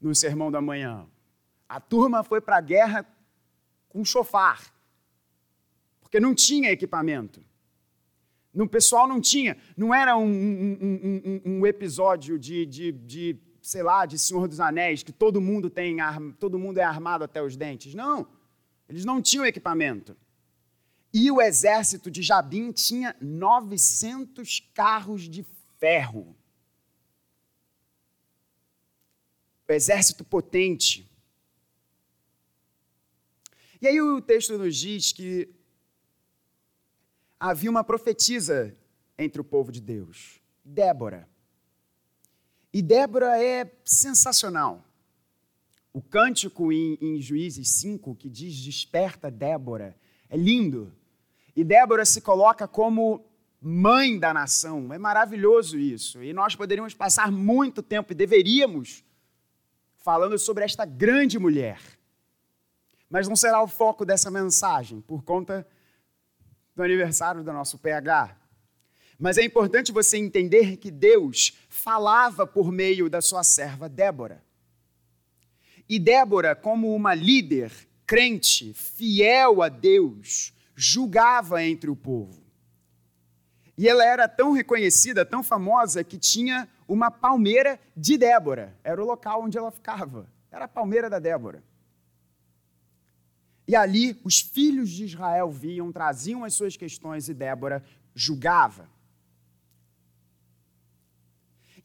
No 0.00 0.12
sermão 0.16 0.50
da 0.50 0.60
manhã. 0.60 1.06
A 1.68 1.78
turma 1.78 2.24
foi 2.24 2.40
para 2.40 2.56
a 2.56 2.60
guerra 2.60 3.06
com 3.88 4.04
chofar, 4.04 4.72
porque 6.00 6.20
não 6.20 6.34
tinha 6.34 6.70
equipamento. 6.70 7.44
O 8.54 8.68
pessoal 8.68 9.06
não 9.06 9.20
tinha, 9.20 9.56
não 9.76 9.94
era 9.94 10.16
um, 10.16 10.26
um, 10.26 10.78
um, 10.82 11.42
um 11.44 11.66
episódio 11.66 12.38
de, 12.38 12.66
de, 12.66 12.92
de, 12.92 13.36
sei 13.62 13.82
lá, 13.82 14.04
de 14.06 14.18
Senhor 14.18 14.48
dos 14.48 14.58
Anéis, 14.58 15.02
que 15.02 15.12
todo 15.12 15.40
mundo 15.40 15.70
tem, 15.70 15.98
todo 16.38 16.58
mundo 16.58 16.78
é 16.78 16.82
armado 16.82 17.22
até 17.24 17.42
os 17.42 17.56
dentes. 17.56 17.94
Não, 17.94 18.26
eles 18.88 19.04
não 19.04 19.22
tinham 19.22 19.46
equipamento. 19.46 20.16
E 21.12 21.30
o 21.30 21.40
exército 21.40 22.10
de 22.10 22.22
Jabim 22.22 22.72
tinha 22.72 23.16
900 23.20 24.60
carros 24.74 25.28
de 25.28 25.44
ferro. 25.78 26.36
O 29.68 29.72
exército 29.72 30.24
potente. 30.24 31.10
E 33.80 33.86
aí 33.86 34.00
o 34.00 34.20
texto 34.20 34.58
nos 34.58 34.76
diz 34.76 35.12
que 35.12 35.48
havia 37.38 37.70
uma 37.70 37.84
profetisa 37.84 38.76
entre 39.16 39.40
o 39.40 39.44
povo 39.44 39.70
de 39.70 39.80
Deus, 39.80 40.40
Débora. 40.64 41.28
E 42.72 42.82
Débora 42.82 43.42
é 43.42 43.70
sensacional. 43.84 44.84
O 45.92 46.02
cântico 46.02 46.72
em, 46.72 46.98
em 47.00 47.20
Juízes 47.20 47.68
5, 47.70 48.14
que 48.16 48.28
diz 48.28 48.54
Desperta 48.56 49.30
Débora, 49.30 49.96
é 50.28 50.36
lindo. 50.36 50.92
E 51.56 51.64
Débora 51.64 52.04
se 52.04 52.20
coloca 52.20 52.68
como 52.68 53.24
mãe 53.60 54.18
da 54.18 54.32
nação. 54.34 54.92
É 54.92 54.98
maravilhoso 54.98 55.78
isso. 55.78 56.22
E 56.22 56.32
nós 56.32 56.54
poderíamos 56.54 56.94
passar 56.94 57.32
muito 57.32 57.82
tempo, 57.82 58.12
e 58.12 58.14
deveríamos, 58.14 59.04
falando 59.96 60.38
sobre 60.38 60.64
esta 60.64 60.84
grande 60.84 61.38
mulher. 61.38 61.97
Mas 63.08 63.28
não 63.28 63.36
será 63.36 63.62
o 63.62 63.68
foco 63.68 64.04
dessa 64.04 64.30
mensagem, 64.30 65.00
por 65.00 65.22
conta 65.22 65.66
do 66.74 66.82
aniversário 66.82 67.42
do 67.42 67.52
nosso 67.52 67.78
PH. 67.78 68.36
Mas 69.18 69.36
é 69.36 69.42
importante 69.42 69.90
você 69.90 70.16
entender 70.16 70.76
que 70.76 70.90
Deus 70.90 71.56
falava 71.68 72.46
por 72.46 72.70
meio 72.70 73.10
da 73.10 73.20
sua 73.20 73.42
serva 73.42 73.88
Débora. 73.88 74.44
E 75.88 75.98
Débora, 75.98 76.54
como 76.54 76.94
uma 76.94 77.14
líder 77.14 77.72
crente, 78.06 78.72
fiel 78.74 79.62
a 79.62 79.68
Deus, 79.68 80.52
julgava 80.74 81.62
entre 81.64 81.90
o 81.90 81.96
povo. 81.96 82.42
E 83.76 83.88
ela 83.88 84.04
era 84.04 84.28
tão 84.28 84.52
reconhecida, 84.52 85.24
tão 85.24 85.42
famosa, 85.42 86.04
que 86.04 86.18
tinha 86.18 86.68
uma 86.86 87.10
palmeira 87.10 87.78
de 87.96 88.16
Débora. 88.16 88.76
Era 88.82 89.02
o 89.02 89.06
local 89.06 89.42
onde 89.42 89.58
ela 89.58 89.70
ficava. 89.70 90.28
Era 90.50 90.64
a 90.64 90.68
palmeira 90.68 91.10
da 91.10 91.18
Débora. 91.18 91.62
E 93.68 93.76
ali 93.76 94.18
os 94.24 94.40
filhos 94.40 94.88
de 94.88 95.04
Israel 95.04 95.50
viam, 95.50 95.92
traziam 95.92 96.42
as 96.42 96.54
suas 96.54 96.74
questões 96.74 97.28
e 97.28 97.34
Débora 97.34 97.84
julgava. 98.14 98.88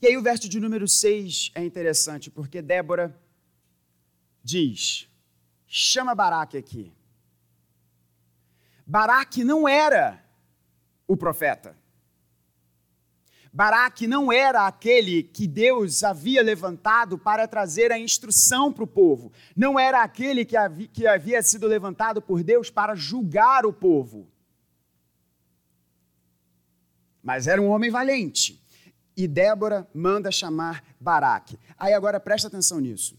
E 0.01 0.07
aí 0.07 0.15
o 0.15 0.21
verso 0.21 0.47
de 0.47 0.61
número 0.61 0.87
6 0.87 1.51
é 1.53 1.63
interessante, 1.63 2.31
porque 2.31 2.61
Débora 2.61 3.13
diz: 4.41 5.09
chama 5.67 6.15
Baraque 6.15 6.57
aqui. 6.57 6.93
Baraque 8.87 9.43
não 9.43 9.67
era 9.67 10.23
o 11.05 11.17
profeta. 11.17 11.82
Baraque 13.55 14.07
não 14.07 14.33
era 14.33 14.65
aquele 14.65 15.21
que 15.21 15.45
Deus 15.45 16.03
havia 16.03 16.41
levantado 16.41 17.19
para 17.19 17.47
trazer 17.47 17.91
a 17.91 17.99
instrução 17.99 18.73
para 18.73 18.83
o 18.83 18.87
povo. 18.87 19.31
Não 19.55 19.79
era 19.79 20.01
aquele 20.01 20.43
que 20.43 20.57
havia, 20.57 20.87
que 20.87 21.05
havia 21.05 21.39
sido 21.43 21.67
levantado 21.67 22.19
por 22.19 22.43
Deus 22.43 22.71
para 22.71 22.95
julgar 22.95 23.63
o 23.63 23.71
povo. 23.71 24.27
Mas 27.21 27.45
era 27.45 27.61
um 27.61 27.69
homem 27.69 27.91
valente. 27.91 28.59
E 29.15 29.27
Débora 29.27 29.87
manda 29.93 30.31
chamar 30.31 30.83
Baraque. 30.99 31.59
Aí 31.77 31.93
agora 31.93 32.19
presta 32.19 32.47
atenção 32.47 32.79
nisso. 32.79 33.15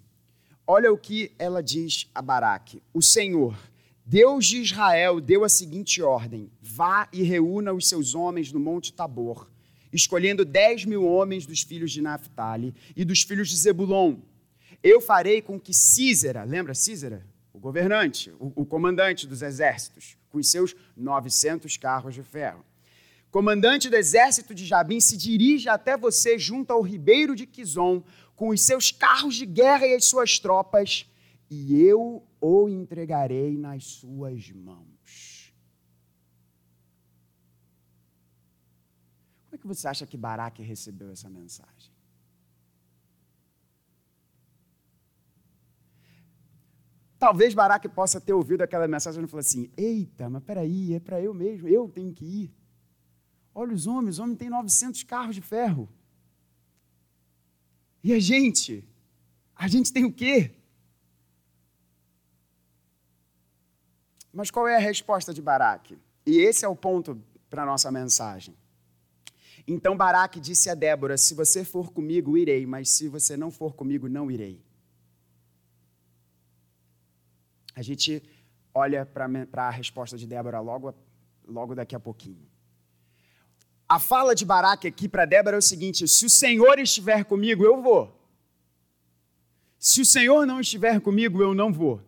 Olha 0.67 0.93
o 0.93 0.99
que 0.99 1.33
ela 1.39 1.63
diz 1.63 2.11
a 2.13 2.21
Baraque: 2.21 2.83
O 2.93 3.01
Senhor, 3.01 3.57
Deus 4.05 4.47
de 4.47 4.63
Israel, 4.63 5.21
deu 5.21 5.45
a 5.45 5.49
seguinte 5.49 6.03
ordem: 6.03 6.51
Vá 6.61 7.09
e 7.13 7.23
reúna 7.23 7.73
os 7.73 7.89
seus 7.89 8.17
homens 8.17 8.51
no 8.51 8.59
Monte 8.59 8.93
Tabor 8.93 9.54
escolhendo 9.95 10.45
dez 10.45 10.85
mil 10.85 11.05
homens 11.05 11.47
dos 11.47 11.63
filhos 11.63 11.93
de 11.93 12.03
Naphtali 12.03 12.75
e 12.97 13.05
dos 13.05 13.23
filhos 13.23 13.49
de 13.49 13.57
Zebulon. 13.57 14.17
Eu 14.83 15.01
farei 15.01 15.41
com 15.41 15.59
que 15.59 15.73
Císera, 15.73 16.43
lembra 16.43 16.75
Císera? 16.75 17.25
O 17.53 17.59
governante, 17.59 18.33
o, 18.41 18.53
o 18.57 18.67
comandante 18.67 19.27
dos 19.27 19.41
exércitos, 19.41 20.19
com 20.29 20.39
os 20.39 20.51
seus 20.51 20.75
900 20.97 21.77
carros 21.77 22.15
de 22.15 22.23
ferro. 22.23 22.65
Comandante 23.31 23.89
do 23.89 23.97
exército 23.97 24.55
de 24.55 24.67
Jabim 24.67 25.01
se 25.01 25.17
dirige 25.17 25.69
até 25.69 25.97
você 25.97 26.37
junto 26.39 26.73
ao 26.73 26.83
ribeiro 26.83 27.35
de 27.35 27.47
Quizon, 27.47 28.03
com 28.35 28.49
os 28.49 28.61
seus 28.61 28.91
carros 28.91 29.37
de 29.37 29.47
guerra 29.47 29.87
e 29.87 29.95
as 29.95 30.05
suas 30.05 30.39
tropas, 30.39 31.07
e 31.49 31.81
eu 31.81 32.23
o 32.41 32.69
entregarei 32.69 33.57
nas 33.57 33.85
suas 33.85 34.51
mãos. 34.51 34.94
Que 39.65 39.69
você 39.69 39.89
acha 39.89 40.07
que 40.07 40.17
Baraque 40.17 40.63
recebeu 40.63 41.11
essa 41.11 41.31
mensagem? 41.31 41.91
Talvez 47.19 47.55
Baraque 47.55 47.89
possa 47.89 48.21
ter 48.21 48.35
ouvido 48.35 48.61
aquela 48.61 48.87
mensagem 48.87 49.25
e 49.25 49.27
falou 49.27 49.41
assim: 49.41 49.71
Eita, 49.75 50.29
mas 50.29 50.43
peraí, 50.43 50.93
é 50.93 51.01
para 51.01 51.19
eu 51.19 51.33
mesmo, 51.33 51.67
eu 51.67 51.89
tenho 51.89 52.13
que 52.13 52.27
ir. 52.27 52.55
Olha 53.55 53.73
os 53.73 53.87
homens, 53.87 54.17
os 54.17 54.19
homens 54.19 54.37
têm 54.37 54.51
900 54.51 55.03
carros 55.05 55.35
de 55.35 55.41
ferro. 55.41 55.89
E 58.03 58.13
a 58.13 58.21
gente? 58.21 58.87
A 59.57 59.67
gente 59.67 59.91
tem 59.91 60.05
o 60.05 60.13
quê? 60.13 60.55
Mas 64.31 64.51
qual 64.51 64.69
é 64.69 64.77
a 64.77 64.81
resposta 64.81 65.33
de 65.33 65.41
Baraque? 65.41 65.97
E 66.27 66.37
esse 66.39 66.67
é 66.67 66.69
o 66.69 66.77
ponto 66.77 67.19
para 67.49 67.63
a 67.63 67.67
nossa 67.67 67.91
mensagem. 67.91 68.55
Então 69.67 69.97
Baraque 69.97 70.39
disse 70.39 70.69
a 70.69 70.75
Débora: 70.75 71.17
Se 71.17 71.35
você 71.35 71.65
for 71.65 71.91
comigo, 71.91 72.37
irei, 72.37 72.67
mas 72.67 72.91
se 72.91 73.09
você 73.09 73.37
não 73.37 73.51
for 73.51 73.75
comigo, 73.75 74.09
não 74.09 74.31
irei. 74.31 74.63
A 77.75 77.83
gente 77.83 78.23
olha 78.73 79.05
para 79.07 79.67
a 79.67 79.71
resposta 79.71 80.17
de 80.17 80.27
Débora 80.27 80.61
logo, 80.61 80.95
logo 81.47 81.75
daqui 81.75 81.95
a 81.95 82.01
pouquinho. 82.01 82.47
A 83.89 83.99
fala 83.99 84.35
de 84.35 84.45
Baraque 84.45 84.87
aqui 84.87 85.09
para 85.09 85.25
Débora 85.25 85.57
é 85.57 85.59
o 85.59 85.63
seguinte: 85.63 86.07
se 86.07 86.27
o 86.27 86.31
Senhor 86.31 86.79
estiver 86.79 87.25
comigo, 87.25 87.65
eu 87.65 87.83
vou. 87.83 88.21
Se 89.79 90.01
o 90.01 90.07
Senhor 90.07 90.47
não 90.47 90.61
estiver 90.61 91.01
comigo, 91.01 91.43
eu 91.43 91.55
não 91.55 91.73
vou. 91.73 92.01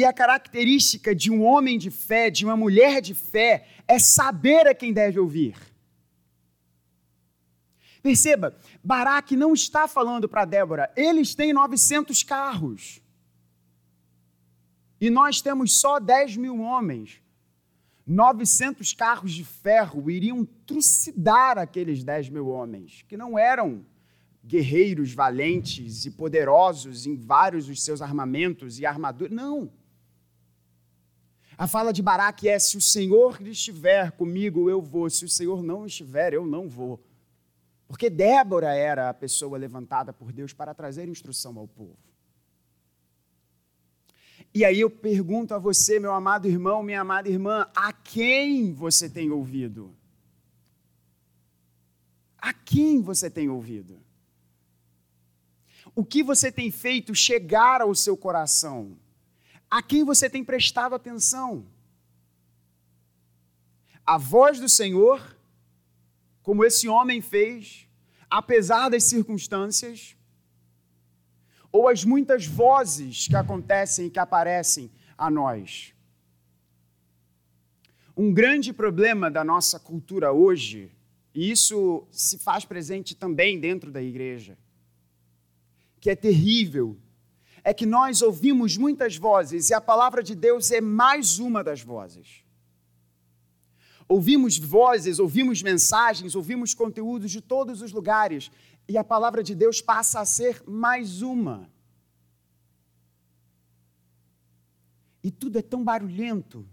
E 0.00 0.04
a 0.06 0.14
característica 0.14 1.14
de 1.14 1.30
um 1.30 1.44
homem 1.44 1.76
de 1.76 1.90
fé, 1.90 2.30
de 2.30 2.42
uma 2.46 2.56
mulher 2.56 3.02
de 3.02 3.12
fé, 3.12 3.66
é 3.86 3.98
saber 3.98 4.66
a 4.66 4.74
quem 4.74 4.94
deve 4.94 5.20
ouvir. 5.20 5.54
Perceba, 8.02 8.56
Baraque 8.82 9.36
não 9.36 9.52
está 9.52 9.86
falando 9.86 10.26
para 10.26 10.46
Débora, 10.46 10.90
eles 10.96 11.34
têm 11.34 11.52
900 11.52 12.22
carros. 12.22 13.02
E 14.98 15.10
nós 15.10 15.42
temos 15.42 15.78
só 15.78 16.00
10 16.00 16.38
mil 16.38 16.58
homens. 16.60 17.20
900 18.06 18.94
carros 18.94 19.32
de 19.32 19.44
ferro 19.44 20.10
iriam 20.10 20.46
trucidar 20.64 21.58
aqueles 21.58 22.02
10 22.02 22.30
mil 22.30 22.48
homens, 22.48 23.04
que 23.06 23.18
não 23.18 23.38
eram 23.38 23.84
guerreiros 24.42 25.12
valentes 25.12 26.06
e 26.06 26.10
poderosos 26.10 27.04
em 27.04 27.16
vários 27.16 27.66
dos 27.66 27.84
seus 27.84 28.00
armamentos 28.00 28.80
e 28.80 28.86
armaduras. 28.86 29.30
Não. 29.36 29.70
A 31.60 31.66
fala 31.66 31.92
de 31.92 32.00
Baraque 32.00 32.48
é: 32.48 32.58
se 32.58 32.78
o 32.78 32.80
Senhor 32.80 33.38
estiver 33.46 34.12
comigo, 34.12 34.70
eu 34.70 34.80
vou, 34.80 35.10
se 35.10 35.26
o 35.26 35.28
Senhor 35.28 35.62
não 35.62 35.84
estiver, 35.84 36.32
eu 36.32 36.46
não 36.46 36.66
vou. 36.66 36.98
Porque 37.86 38.08
Débora 38.08 38.74
era 38.74 39.10
a 39.10 39.12
pessoa 39.12 39.58
levantada 39.58 40.10
por 40.10 40.32
Deus 40.32 40.54
para 40.54 40.72
trazer 40.72 41.06
instrução 41.06 41.58
ao 41.58 41.68
povo. 41.68 41.98
E 44.54 44.64
aí 44.64 44.80
eu 44.80 44.88
pergunto 44.88 45.52
a 45.52 45.58
você, 45.58 46.00
meu 46.00 46.14
amado 46.14 46.48
irmão, 46.48 46.82
minha 46.82 47.02
amada 47.02 47.28
irmã, 47.28 47.68
a 47.76 47.92
quem 47.92 48.72
você 48.72 49.06
tem 49.06 49.30
ouvido? 49.30 49.94
A 52.38 52.54
quem 52.54 53.02
você 53.02 53.28
tem 53.28 53.50
ouvido? 53.50 54.00
O 55.94 56.06
que 56.06 56.22
você 56.22 56.50
tem 56.50 56.70
feito 56.70 57.14
chegar 57.14 57.82
ao 57.82 57.94
seu 57.94 58.16
coração? 58.16 58.96
A 59.70 59.80
quem 59.80 60.02
você 60.02 60.28
tem 60.28 60.44
prestado 60.44 60.94
atenção? 60.94 61.64
A 64.04 64.18
voz 64.18 64.58
do 64.58 64.68
Senhor, 64.68 65.36
como 66.42 66.64
esse 66.64 66.88
homem 66.88 67.20
fez, 67.20 67.86
apesar 68.28 68.88
das 68.88 69.04
circunstâncias, 69.04 70.16
ou 71.70 71.88
as 71.88 72.04
muitas 72.04 72.46
vozes 72.46 73.28
que 73.28 73.36
acontecem 73.36 74.06
e 74.06 74.10
que 74.10 74.18
aparecem 74.18 74.90
a 75.16 75.30
nós. 75.30 75.94
Um 78.16 78.34
grande 78.34 78.72
problema 78.72 79.30
da 79.30 79.44
nossa 79.44 79.78
cultura 79.78 80.32
hoje, 80.32 80.90
e 81.32 81.48
isso 81.48 82.06
se 82.10 82.38
faz 82.38 82.64
presente 82.64 83.14
também 83.14 83.60
dentro 83.60 83.92
da 83.92 84.02
igreja, 84.02 84.58
que 86.00 86.10
é 86.10 86.16
terrível, 86.16 86.98
é 87.62 87.74
que 87.74 87.86
nós 87.86 88.22
ouvimos 88.22 88.76
muitas 88.76 89.16
vozes 89.16 89.70
e 89.70 89.74
a 89.74 89.80
palavra 89.80 90.22
de 90.22 90.34
Deus 90.34 90.70
é 90.70 90.80
mais 90.80 91.38
uma 91.38 91.62
das 91.62 91.82
vozes. 91.82 92.44
Ouvimos 94.08 94.58
vozes, 94.58 95.18
ouvimos 95.18 95.62
mensagens, 95.62 96.34
ouvimos 96.34 96.74
conteúdos 96.74 97.30
de 97.30 97.40
todos 97.40 97.80
os 97.80 97.92
lugares 97.92 98.50
e 98.88 98.98
a 98.98 99.04
palavra 99.04 99.42
de 99.42 99.54
Deus 99.54 99.80
passa 99.80 100.20
a 100.20 100.24
ser 100.24 100.62
mais 100.66 101.22
uma. 101.22 101.70
E 105.22 105.30
tudo 105.30 105.58
é 105.58 105.62
tão 105.62 105.84
barulhento 105.84 106.66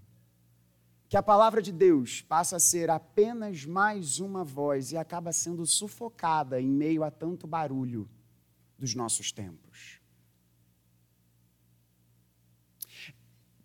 que 1.09 1.15
a 1.15 1.23
palavra 1.23 1.61
de 1.61 1.71
Deus 1.71 2.21
passa 2.21 2.55
a 2.55 2.59
ser 2.59 2.89
apenas 2.89 3.65
mais 3.65 4.19
uma 4.19 4.43
voz 4.43 4.91
e 4.91 4.97
acaba 4.97 5.31
sendo 5.31 5.65
sufocada 5.65 6.59
em 6.59 6.67
meio 6.67 7.03
a 7.03 7.11
tanto 7.11 7.45
barulho 7.45 8.09
dos 8.77 8.93
nossos 8.93 9.31
tempos. 9.31 9.66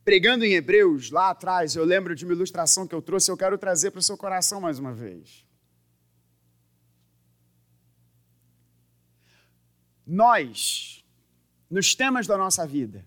Pregando 0.05 0.45
em 0.45 0.55
Hebreus, 0.55 1.11
lá 1.11 1.31
atrás, 1.31 1.77
eu 1.77 1.85
lembro 1.85 2.15
de 2.15 2.25
uma 2.25 2.35
ilustração 2.35 2.87
que 2.87 2.95
eu 2.95 3.01
trouxe, 3.01 3.31
eu 3.31 3.37
quero 3.37 3.57
trazer 3.57 3.93
para 3.93 4.01
o 4.01 4.03
seu 4.03 4.17
coração 4.17 4.61
mais 4.61 4.79
uma 4.79 4.93
vez. 4.93 5.47
Nós, 10.05 11.05
nos 11.71 11.95
temas 11.95 12.27
da 12.27 12.37
nossa 12.37 12.67
vida, 12.67 13.07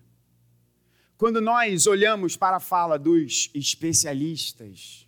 quando 1.18 1.40
nós 1.40 1.86
olhamos 1.86 2.36
para 2.36 2.56
a 2.56 2.60
fala 2.60 2.98
dos 2.98 3.50
especialistas, 3.54 5.06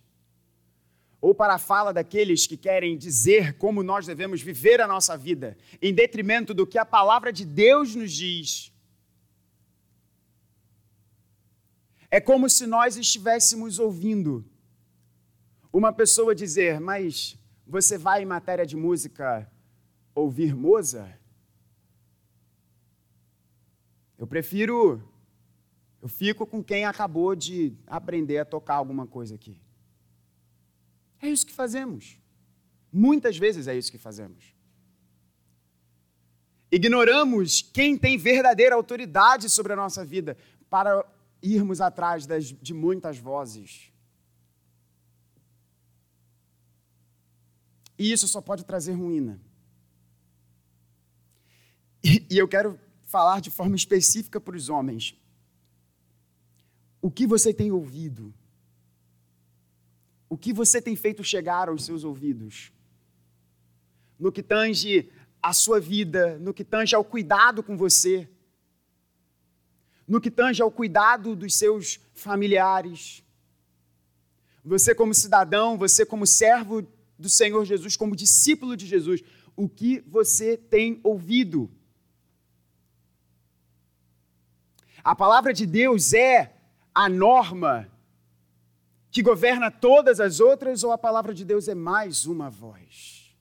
ou 1.21 1.35
para 1.35 1.55
a 1.55 1.59
fala 1.59 1.91
daqueles 1.91 2.47
que 2.47 2.55
querem 2.55 2.97
dizer 2.97 3.57
como 3.57 3.83
nós 3.83 4.05
devemos 4.05 4.41
viver 4.41 4.79
a 4.79 4.87
nossa 4.87 5.17
vida, 5.17 5.57
em 5.81 5.93
detrimento 5.93 6.53
do 6.53 6.65
que 6.65 6.77
a 6.77 6.85
palavra 6.85 7.33
de 7.33 7.45
Deus 7.45 7.95
nos 7.95 8.11
diz, 8.13 8.71
é 12.11 12.19
como 12.19 12.49
se 12.49 12.65
nós 12.65 12.97
estivéssemos 12.97 13.77
ouvindo 13.79 14.45
uma 15.71 15.93
pessoa 15.93 16.33
dizer: 16.33 16.79
Mas 16.79 17.37
você 17.65 17.97
vai 17.97 18.23
em 18.23 18.25
matéria 18.25 18.65
de 18.65 18.75
música 18.75 19.49
ouvir 20.15 20.55
Mozart? 20.55 21.19
Eu 24.17 24.27
prefiro. 24.27 25.01
Eu 26.01 26.07
fico 26.07 26.45
com 26.45 26.63
quem 26.63 26.85
acabou 26.85 27.35
de 27.35 27.75
aprender 27.85 28.37
a 28.37 28.45
tocar 28.45 28.75
alguma 28.75 29.05
coisa 29.05 29.35
aqui. 29.35 29.57
É 31.21 31.27
isso 31.27 31.45
que 31.45 31.53
fazemos. 31.53 32.17
Muitas 32.91 33.37
vezes 33.37 33.67
é 33.67 33.77
isso 33.77 33.91
que 33.91 33.97
fazemos. 33.97 34.55
Ignoramos 36.71 37.61
quem 37.61 37.97
tem 37.97 38.17
verdadeira 38.17 38.75
autoridade 38.75 39.49
sobre 39.49 39.73
a 39.73 39.75
nossa 39.75 40.05
vida 40.05 40.37
para 40.69 41.05
irmos 41.41 41.81
atrás 41.81 42.25
das, 42.25 42.45
de 42.45 42.73
muitas 42.73 43.17
vozes. 43.17 43.91
E 47.97 48.11
isso 48.11 48.27
só 48.27 48.41
pode 48.41 48.63
trazer 48.63 48.93
ruína. 48.93 49.39
E, 52.03 52.25
e 52.29 52.37
eu 52.37 52.47
quero 52.47 52.79
falar 53.03 53.41
de 53.41 53.51
forma 53.51 53.75
específica 53.75 54.39
para 54.39 54.55
os 54.55 54.69
homens. 54.69 55.15
O 57.01 57.11
que 57.11 57.27
você 57.27 57.53
tem 57.53 57.71
ouvido? 57.71 58.33
O 60.29 60.37
que 60.37 60.53
você 60.53 60.81
tem 60.81 60.95
feito 60.95 61.23
chegar 61.23 61.69
aos 61.69 61.83
seus 61.83 62.03
ouvidos? 62.03 62.71
No 64.17 64.31
que 64.31 64.43
tange 64.43 65.11
a 65.41 65.53
sua 65.53 65.79
vida, 65.79 66.37
no 66.39 66.53
que 66.53 66.63
tange 66.63 66.95
ao 66.95 67.03
cuidado 67.03 67.63
com 67.63 67.75
você, 67.75 68.29
no 70.09 70.19
que 70.19 70.31
tange 70.31 70.59
ao 70.59 70.71
cuidado 70.71 71.35
dos 71.35 71.53
seus 71.53 71.99
familiares. 72.15 73.23
Você, 74.65 74.95
como 74.95 75.13
cidadão, 75.13 75.77
você, 75.77 76.03
como 76.03 76.25
servo 76.25 76.81
do 77.17 77.29
Senhor 77.29 77.63
Jesus, 77.63 77.95
como 77.95 78.15
discípulo 78.15 78.75
de 78.75 78.87
Jesus, 78.87 79.21
o 79.55 79.69
que 79.69 79.99
você 80.07 80.57
tem 80.57 80.99
ouvido? 81.03 81.69
A 85.03 85.15
palavra 85.15 85.53
de 85.53 85.67
Deus 85.67 86.11
é 86.11 86.55
a 86.93 87.07
norma 87.07 87.87
que 89.11 89.21
governa 89.21 89.69
todas 89.69 90.19
as 90.19 90.39
outras 90.39 90.83
ou 90.83 90.91
a 90.91 90.97
palavra 90.97 91.35
de 91.35 91.45
Deus 91.45 91.67
é 91.67 91.75
mais 91.75 92.25
uma 92.25 92.49
voz? 92.49 93.31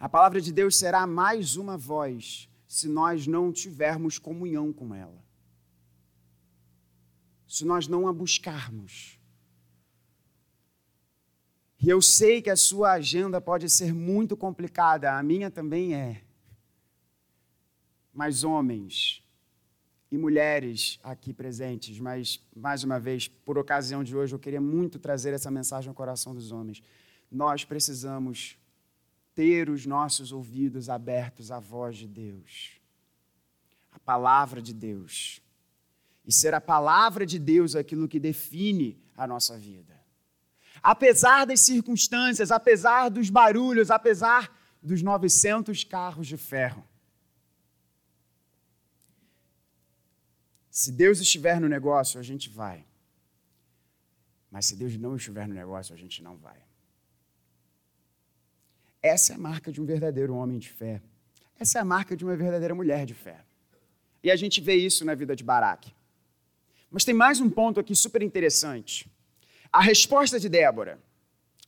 A 0.00 0.08
palavra 0.08 0.40
de 0.40 0.52
Deus 0.52 0.76
será 0.76 1.06
mais 1.06 1.56
uma 1.56 1.76
voz 1.76 2.48
se 2.66 2.88
nós 2.88 3.26
não 3.26 3.52
tivermos 3.52 4.18
comunhão 4.18 4.72
com 4.72 4.94
ela. 4.94 5.24
Se 7.46 7.64
nós 7.64 7.86
não 7.86 8.08
a 8.08 8.12
buscarmos. 8.12 9.18
E 11.80 11.88
eu 11.88 12.02
sei 12.02 12.42
que 12.42 12.50
a 12.50 12.56
sua 12.56 12.92
agenda 12.92 13.40
pode 13.40 13.68
ser 13.68 13.94
muito 13.94 14.36
complicada, 14.36 15.16
a 15.16 15.22
minha 15.22 15.50
também 15.50 15.94
é. 15.94 16.22
Mas 18.12 18.42
homens, 18.42 19.22
e 20.10 20.16
mulheres 20.16 20.98
aqui 21.02 21.32
presentes, 21.32 21.98
mas 21.98 22.40
mais 22.54 22.84
uma 22.84 22.98
vez, 22.98 23.28
por 23.28 23.58
ocasião 23.58 24.02
de 24.02 24.16
hoje, 24.16 24.34
eu 24.34 24.38
queria 24.38 24.60
muito 24.60 24.98
trazer 24.98 25.32
essa 25.32 25.50
mensagem 25.50 25.88
ao 25.88 25.94
coração 25.94 26.34
dos 26.34 26.52
homens. 26.52 26.82
Nós 27.30 27.64
precisamos 27.64 28.56
ter 29.36 29.70
os 29.70 29.86
nossos 29.86 30.32
ouvidos 30.32 30.88
abertos 30.88 31.52
à 31.52 31.60
voz 31.60 31.96
de 31.96 32.08
Deus, 32.08 32.72
à 33.92 34.00
palavra 34.00 34.60
de 34.60 34.74
Deus. 34.74 35.40
E 36.26 36.32
ser 36.32 36.52
a 36.54 36.60
palavra 36.60 37.24
de 37.24 37.38
Deus 37.38 37.76
aquilo 37.76 38.08
que 38.08 38.18
define 38.18 39.00
a 39.16 39.28
nossa 39.28 39.56
vida. 39.56 39.94
Apesar 40.82 41.44
das 41.44 41.60
circunstâncias, 41.60 42.50
apesar 42.50 43.08
dos 43.10 43.30
barulhos, 43.30 43.92
apesar 43.92 44.52
dos 44.82 45.02
900 45.02 45.84
carros 45.84 46.26
de 46.26 46.36
ferro 46.36 46.82
Se 50.76 50.92
Deus 50.92 51.20
estiver 51.20 51.58
no 51.58 51.70
negócio, 51.70 52.20
a 52.20 52.22
gente 52.22 52.50
vai. 52.50 52.84
Mas 54.50 54.66
se 54.66 54.76
Deus 54.76 54.94
não 54.98 55.16
estiver 55.16 55.48
no 55.48 55.54
negócio, 55.54 55.94
a 55.94 55.96
gente 55.96 56.22
não 56.22 56.36
vai. 56.36 56.65
Essa 59.06 59.34
é 59.34 59.36
a 59.36 59.38
marca 59.38 59.70
de 59.70 59.80
um 59.80 59.84
verdadeiro 59.84 60.34
homem 60.34 60.58
de 60.58 60.68
fé. 60.68 61.00
Essa 61.60 61.78
é 61.78 61.80
a 61.80 61.84
marca 61.84 62.16
de 62.16 62.24
uma 62.24 62.34
verdadeira 62.34 62.74
mulher 62.74 63.06
de 63.06 63.14
fé. 63.14 63.38
E 64.20 64.30
a 64.32 64.36
gente 64.36 64.60
vê 64.60 64.74
isso 64.74 65.04
na 65.04 65.14
vida 65.14 65.36
de 65.36 65.44
Baraque. 65.44 65.94
Mas 66.90 67.04
tem 67.04 67.14
mais 67.14 67.40
um 67.40 67.48
ponto 67.48 67.78
aqui 67.78 67.94
super 67.94 68.20
interessante. 68.20 69.08
A 69.72 69.80
resposta 69.80 70.40
de 70.40 70.48
Débora, 70.48 70.98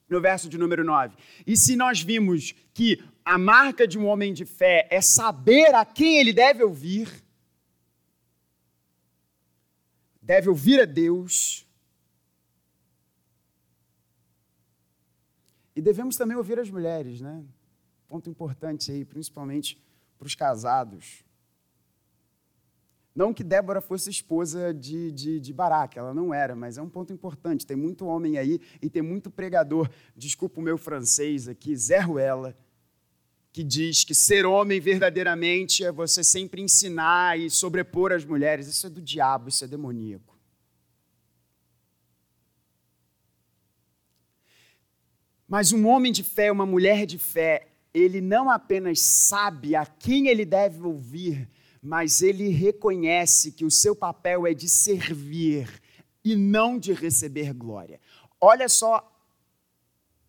no 0.09 0.20
verso 0.20 0.48
de 0.48 0.59
número 0.59 0.83
9. 0.83 1.16
E 1.46 1.57
se 1.57 1.77
nós 1.77 2.01
vimos 2.01 2.57
que 2.74 3.01
a 3.24 3.38
marca 3.38 3.87
de 3.87 3.96
um 3.96 4.07
homem 4.07 4.33
de 4.33 4.44
fé 4.44 4.88
é 4.90 5.01
saber 5.01 5.72
a 5.77 5.85
quem 5.85 6.18
ele 6.18 6.33
deve 6.33 6.64
ouvir, 6.64 7.09
deve 10.20 10.48
ouvir 10.48 10.81
a 10.81 10.85
Deus. 10.85 11.67
E 15.78 15.80
devemos 15.80 16.16
também 16.16 16.36
ouvir 16.36 16.58
as 16.58 16.68
mulheres, 16.68 17.20
né? 17.20 17.40
Ponto 18.08 18.28
importante 18.28 18.90
aí, 18.90 19.04
principalmente 19.04 19.80
para 20.18 20.26
os 20.26 20.34
casados. 20.34 21.22
Não 23.14 23.32
que 23.32 23.44
Débora 23.44 23.80
fosse 23.80 24.10
esposa 24.10 24.74
de, 24.74 25.12
de, 25.12 25.38
de 25.38 25.54
ela 25.94 26.12
não 26.12 26.34
era, 26.34 26.56
mas 26.56 26.78
é 26.78 26.82
um 26.82 26.88
ponto 26.88 27.12
importante. 27.12 27.64
Tem 27.64 27.76
muito 27.76 28.06
homem 28.06 28.38
aí 28.38 28.60
e 28.82 28.90
tem 28.90 29.02
muito 29.02 29.30
pregador, 29.30 29.88
desculpa 30.16 30.58
o 30.58 30.64
meu 30.64 30.76
francês 30.76 31.46
aqui, 31.46 31.76
Zé 31.76 32.00
Ruela, 32.00 32.56
que 33.52 33.62
diz 33.62 34.02
que 34.02 34.16
ser 34.16 34.44
homem 34.44 34.80
verdadeiramente 34.80 35.84
é 35.84 35.92
você 35.92 36.24
sempre 36.24 36.60
ensinar 36.60 37.38
e 37.38 37.48
sobrepor 37.48 38.10
as 38.10 38.24
mulheres. 38.24 38.66
Isso 38.66 38.88
é 38.88 38.90
do 38.90 39.00
diabo, 39.00 39.48
isso 39.48 39.64
é 39.64 39.68
demoníaco. 39.68 40.38
Mas 45.48 45.72
um 45.72 45.87
homem 45.87 46.12
de 46.12 46.22
fé, 46.22 46.52
uma 46.52 46.66
mulher 46.66 47.06
de 47.06 47.16
fé, 47.16 47.68
ele 47.94 48.20
não 48.20 48.50
apenas 48.50 49.00
sabe 49.00 49.74
a 49.74 49.87
quem 49.87 50.28
ele 50.28 50.44
deve 50.44 50.82
ouvir, 50.82 51.48
mas 51.82 52.20
ele 52.20 52.48
reconhece 52.48 53.52
que 53.52 53.64
o 53.64 53.70
seu 53.70 53.96
papel 53.96 54.46
é 54.46 54.52
de 54.52 54.68
servir 54.68 55.80
e 56.22 56.37
não 56.37 56.78
de 56.78 56.92
receber 56.92 57.54
glória. 57.54 57.98
Olha 58.38 58.68
só 58.68 59.11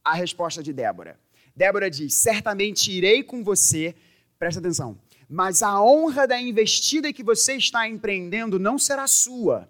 a 0.03 0.13
resposta 0.13 0.63
de 0.63 0.71
Débora. 0.71 1.19
Débora 1.53 1.89
diz: 1.89 2.13
Certamente 2.13 2.89
irei 2.89 3.21
com 3.21 3.43
você, 3.43 3.93
presta 4.37 4.61
atenção, 4.61 4.97
mas 5.27 5.61
a 5.61 5.81
honra 5.83 6.25
da 6.25 6.39
investida 6.39 7.11
que 7.11 7.23
você 7.23 7.55
está 7.55 7.87
empreendendo 7.89 8.57
não 8.57 8.79
será 8.79 9.05
sua, 9.05 9.69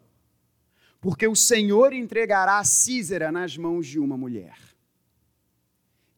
porque 1.02 1.28
o 1.28 1.36
Senhor 1.36 1.92
entregará 1.92 2.64
Císera 2.64 3.32
nas 3.32 3.58
mãos 3.58 3.88
de 3.88 3.98
uma 3.98 4.16
mulher. 4.16 4.69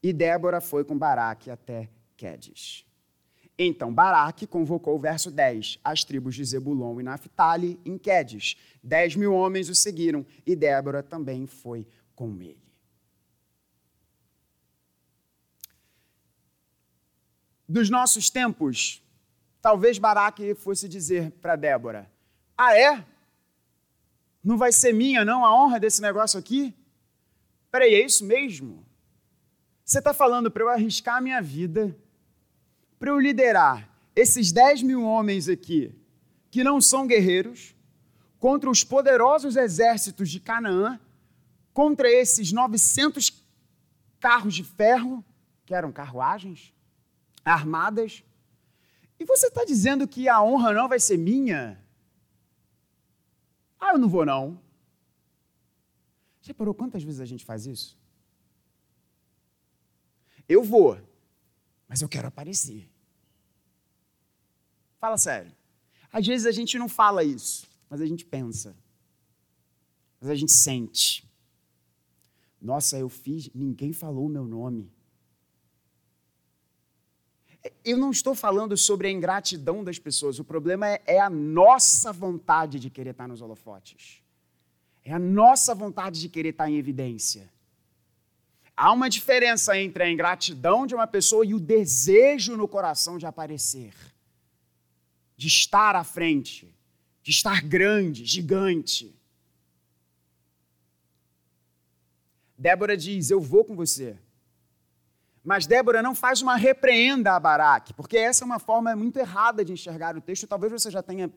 E 0.04 0.12
Débora 0.12 0.60
foi 0.60 0.84
com 0.84 0.98
Baraque 0.98 1.50
até 1.50 1.90
Quedes. 2.18 2.86
Então 3.58 3.94
Baraque 3.94 4.48
convocou, 4.48 4.98
verso 5.00 5.30
10, 5.30 5.80
as 5.84 6.04
tribos 6.04 6.34
de 6.34 6.44
Zebulon 6.44 7.00
e 7.00 7.04
Naphtali 7.04 7.80
em 7.86 7.98
Quedes. 7.98 8.58
Dez 8.84 9.16
mil 9.16 9.34
homens 9.34 9.70
o 9.70 9.76
seguiram 9.76 10.26
e 10.46 10.56
Débora 10.56 11.04
também 11.04 11.46
foi 11.46 11.88
com 12.16 12.42
ele. 12.42 12.62
Dos 17.68 17.90
nossos 17.90 18.30
tempos, 18.30 19.02
talvez 19.62 19.98
Baraque 19.98 20.56
fosse 20.56 20.90
dizer 20.90 21.32
para 21.34 21.56
Débora: 21.56 22.12
Ah, 22.58 22.76
é? 22.76 23.06
Não 24.44 24.58
vai 24.58 24.72
ser 24.72 24.92
minha, 24.92 25.24
não, 25.24 25.46
a 25.46 25.56
honra 25.56 25.80
desse 25.80 26.02
negócio 26.02 26.40
aqui? 26.40 26.76
Peraí, 27.70 27.94
é 27.94 28.04
isso 28.04 28.26
mesmo? 28.26 28.84
Você 29.92 30.00
está 30.00 30.14
falando 30.14 30.50
para 30.50 30.64
eu 30.64 30.70
arriscar 30.70 31.18
a 31.18 31.22
minha 31.22 31.42
vida, 31.42 31.94
para 32.98 33.10
eu 33.10 33.20
liderar 33.20 33.90
esses 34.16 34.50
10 34.50 34.84
mil 34.84 35.04
homens 35.04 35.50
aqui, 35.50 35.94
que 36.50 36.64
não 36.64 36.80
são 36.80 37.06
guerreiros, 37.06 37.76
contra 38.40 38.70
os 38.70 38.86
poderosos 38.86 39.58
exércitos 39.58 40.30
de 40.30 40.40
Canaã, 40.40 40.98
contra 41.74 42.10
esses 42.10 42.54
900 42.54 43.44
carros 44.18 44.56
de 44.56 44.64
ferro, 44.64 45.26
que 45.66 45.76
eram 45.76 45.92
carruagens, 45.92 46.74
armadas. 47.44 48.24
E 49.20 49.26
você 49.26 49.48
está 49.48 49.66
dizendo 49.66 50.08
que 50.08 50.30
a 50.30 50.42
honra 50.42 50.72
não 50.72 50.88
vai 50.88 51.02
ser 51.02 51.18
minha? 51.18 51.78
Ah, 53.78 53.92
eu 53.92 53.98
não 53.98 54.08
vou 54.08 54.26
não. 54.26 54.58
Já 56.42 56.54
parou 56.54 56.74
quantas 56.74 57.04
vezes 57.04 57.20
a 57.20 57.26
gente 57.26 57.44
faz 57.44 57.68
isso? 57.68 58.01
Eu 60.48 60.64
vou, 60.64 61.00
mas 61.88 62.02
eu 62.02 62.10
quero 62.10 62.28
aparecer. 62.28 62.90
Fala 65.00 65.18
sério. 65.18 65.52
Às 66.12 66.28
vezes 66.28 66.46
a 66.46 66.52
gente 66.52 66.78
não 66.78 66.90
fala 66.90 67.24
isso, 67.24 67.68
mas 67.90 68.02
a 68.02 68.06
gente 68.06 68.26
pensa. 68.26 68.76
Mas 70.20 70.30
a 70.30 70.36
gente 70.36 70.52
sente. 70.52 71.28
Nossa, 72.62 72.98
eu 72.98 73.10
fiz, 73.10 73.50
ninguém 73.54 73.92
falou 73.92 74.28
o 74.28 74.30
meu 74.30 74.46
nome. 74.46 74.92
Eu 77.84 77.98
não 77.98 78.12
estou 78.12 78.36
falando 78.36 78.76
sobre 78.76 79.08
a 79.08 79.12
ingratidão 79.12 79.84
das 79.84 80.00
pessoas, 80.00 80.40
o 80.40 80.44
problema 80.44 80.88
é, 80.88 81.02
é, 81.06 81.20
a 81.20 81.30
nossa 81.30 82.12
vontade 82.12 82.80
de 82.80 82.90
querer 82.90 83.12
estar 83.12 83.28
nos 83.28 83.42
holofotes. 83.42 84.22
É 85.04 85.14
a 85.14 85.20
nossa 85.20 85.74
vontade 85.74 86.20
de 86.20 86.30
querer 86.30 86.50
estar 86.50 86.70
em 86.70 86.78
evidência. 86.78 87.52
Há 88.84 88.92
uma 88.92 89.12
diferença 89.12 89.78
entre 89.78 90.02
a 90.02 90.10
ingratidão 90.10 90.88
de 90.88 90.96
uma 90.96 91.06
pessoa 91.06 91.46
e 91.46 91.54
o 91.54 91.60
desejo 91.60 92.58
no 92.58 92.68
coração 92.68 93.20
de 93.20 93.28
aparecer, 93.28 93.94
de 95.38 95.48
estar 95.48 95.96
à 95.96 96.04
frente, 96.04 96.76
de 97.22 97.30
estar 97.30 97.62
grande, 97.62 98.26
gigante. 98.26 99.16
Débora 102.58 102.98
diz: 102.98 103.30
Eu 103.30 103.40
vou 103.40 103.64
com 103.64 103.76
você. 103.76 104.18
Mas 105.44 105.68
Débora 105.68 106.02
não 106.02 106.16
faz 106.16 106.42
uma 106.42 106.56
repreenda 106.56 107.36
a 107.36 107.40
Baraque, 107.40 107.94
porque 107.94 108.18
essa 108.18 108.44
é 108.44 108.48
uma 108.48 108.58
forma 108.58 108.96
muito 108.96 109.20
errada 109.20 109.64
de 109.64 109.74
enxergar 109.74 110.18
o 110.18 110.22
texto. 110.22 110.48
Talvez 110.48 110.72
você 110.72 110.90
já 110.90 111.04
tenha 111.04 111.32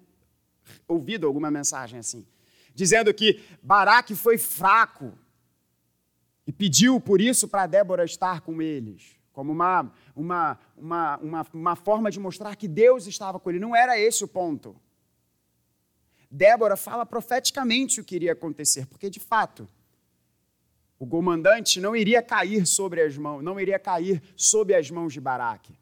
ouvido 0.88 1.26
alguma 1.26 1.50
mensagem 1.50 1.98
assim, 1.98 2.26
dizendo 2.74 3.12
que 3.12 3.38
Baraque 3.62 4.14
foi 4.14 4.38
fraco, 4.38 5.12
e 6.46 6.52
pediu 6.52 7.00
por 7.00 7.20
isso 7.20 7.48
para 7.48 7.66
Débora 7.66 8.04
estar 8.04 8.42
com 8.42 8.61
eles, 8.61 9.18
como 9.33 9.52
uma, 9.52 9.90
uma, 10.14 10.59
uma, 10.76 11.16
uma, 11.18 11.46
uma 11.52 11.76
forma 11.76 12.11
de 12.11 12.20
mostrar 12.20 12.54
que 12.57 12.68
Deus 12.68 13.07
estava 13.07 13.40
com 13.40 13.50
ele. 13.50 13.59
Não 13.59 13.74
era 13.74 13.98
esse 13.98 14.22
o 14.24 14.28
ponto. 14.28 14.76
Débora 16.30 16.76
fala 16.76 17.07
profeticamente 17.07 18.00
o 18.00 18.04
que 18.04 18.16
iria 18.16 18.33
acontecer, 18.33 18.87
porque 18.87 19.09
de 19.09 19.20
fato 19.20 19.68
o 20.98 21.07
comandante 21.07 21.80
não 21.80 21.96
iria 21.96 22.22
cair 22.22 22.66
sobre 22.66 23.00
as 23.02 23.16
mãos, 23.16 23.42
não 23.42 23.59
iria 23.59 23.78
cair 23.78 24.22
sob 24.37 24.74
as 24.74 24.90
mãos 24.90 25.12
de 25.12 25.20
Baraque. 25.20 25.78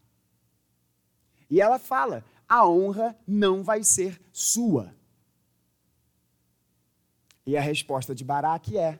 E 1.49 1.59
ela 1.59 1.77
fala: 1.77 2.23
a 2.47 2.67
honra 2.67 3.17
não 3.27 3.63
vai 3.63 3.83
ser 3.83 4.21
sua. 4.31 4.95
E 7.45 7.57
a 7.57 7.61
resposta 7.61 8.15
de 8.15 8.23
Baraque 8.23 8.77
é: 8.77 8.99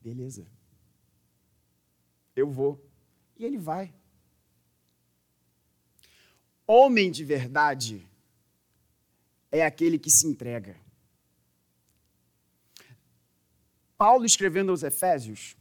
beleza 0.00 0.51
eu 2.34 2.50
vou. 2.50 2.82
E 3.36 3.44
ele 3.44 3.58
vai. 3.58 3.92
Homem 6.66 7.10
de 7.10 7.24
verdade 7.24 8.06
é 9.50 9.64
aquele 9.64 9.98
que 9.98 10.10
se 10.10 10.26
entrega. 10.26 10.76
Paulo 13.98 14.24
escrevendo 14.24 14.70
aos 14.70 14.82
Efésios 14.82 15.56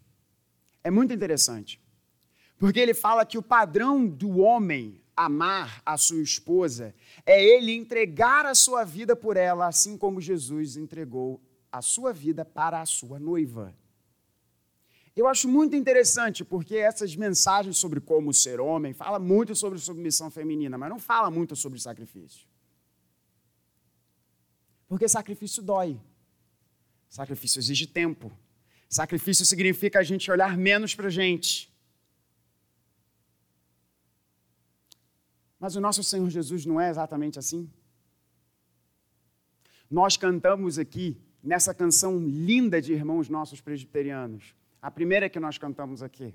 é 0.84 0.90
muito 0.90 1.14
interessante, 1.14 1.80
porque 2.58 2.80
ele 2.80 2.94
fala 2.94 3.26
que 3.26 3.38
o 3.38 3.44
padrão 3.44 4.08
do 4.08 4.40
homem 4.40 5.00
amar 5.16 5.82
a 5.86 5.98
sua 5.98 6.22
esposa 6.22 6.96
é 7.26 7.44
ele 7.44 7.72
entregar 7.72 8.46
a 8.46 8.56
sua 8.56 8.84
vida 8.84 9.16
por 9.16 9.38
ela, 9.38 9.68
assim 9.68 9.98
como 9.98 10.22
Jesus 10.22 10.78
entregou 10.78 11.40
a 11.72 11.82
sua 11.82 12.12
vida 12.12 12.44
para 12.44 12.82
a 12.82 12.86
sua 12.86 13.20
noiva. 13.20 13.76
Eu 15.16 15.28
acho 15.28 15.48
muito 15.48 15.76
interessante, 15.76 16.44
porque 16.46 16.78
essas 16.78 17.16
mensagens 17.16 17.78
sobre 17.78 18.00
como 18.00 18.34
ser 18.34 18.62
homem 18.62 18.94
fala 18.94 19.20
muito 19.20 19.54
sobre 19.56 19.78
submissão 19.78 20.32
feminina, 20.32 20.78
mas 20.78 20.90
não 20.90 21.00
fala 21.00 21.30
muito 21.30 21.56
sobre 21.56 21.80
sacrifício. 21.80 22.48
Porque 24.88 25.08
sacrifício 25.08 25.62
dói. 25.62 26.00
Sacrifício 27.10 27.60
exige 27.60 27.88
tempo. 27.88 28.32
Sacrifício 28.90 29.46
significa 29.46 30.00
a 30.00 30.04
gente 30.04 30.32
olhar 30.32 30.58
menos 30.58 30.96
para 30.96 31.08
a 31.08 31.10
gente. 31.10 31.72
Mas 35.60 35.76
o 35.76 35.82
nosso 35.82 36.04
Senhor 36.04 36.30
Jesus 36.30 36.66
não 36.66 36.80
é 36.80 36.90
exatamente 36.90 37.38
assim. 37.38 37.70
Nós 39.90 40.16
cantamos 40.16 40.80
aqui, 40.80 41.22
nessa 41.44 41.74
canção 41.74 42.18
linda 42.18 42.82
de 42.82 42.94
irmãos 42.94 43.28
nossos 43.28 43.60
presbiterianos, 43.60 44.56
a 44.82 44.90
primeira 44.90 45.30
que 45.30 45.40
nós 45.40 45.58
cantamos 45.58 46.02
aqui. 46.02 46.34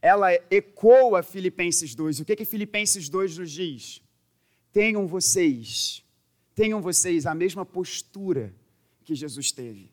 Ela 0.00 0.32
ecoa 0.50 1.22
Filipenses 1.22 1.94
2. 1.94 2.20
O 2.20 2.24
que, 2.24 2.36
que 2.36 2.44
Filipenses 2.44 3.08
2 3.08 3.38
nos 3.38 3.50
diz? 3.50 4.02
Tenham 4.72 5.06
vocês, 5.06 6.04
tenham 6.54 6.80
vocês 6.80 7.26
a 7.26 7.34
mesma 7.34 7.64
postura 7.64 8.54
que 9.04 9.14
Jesus 9.14 9.52
teve. 9.52 9.92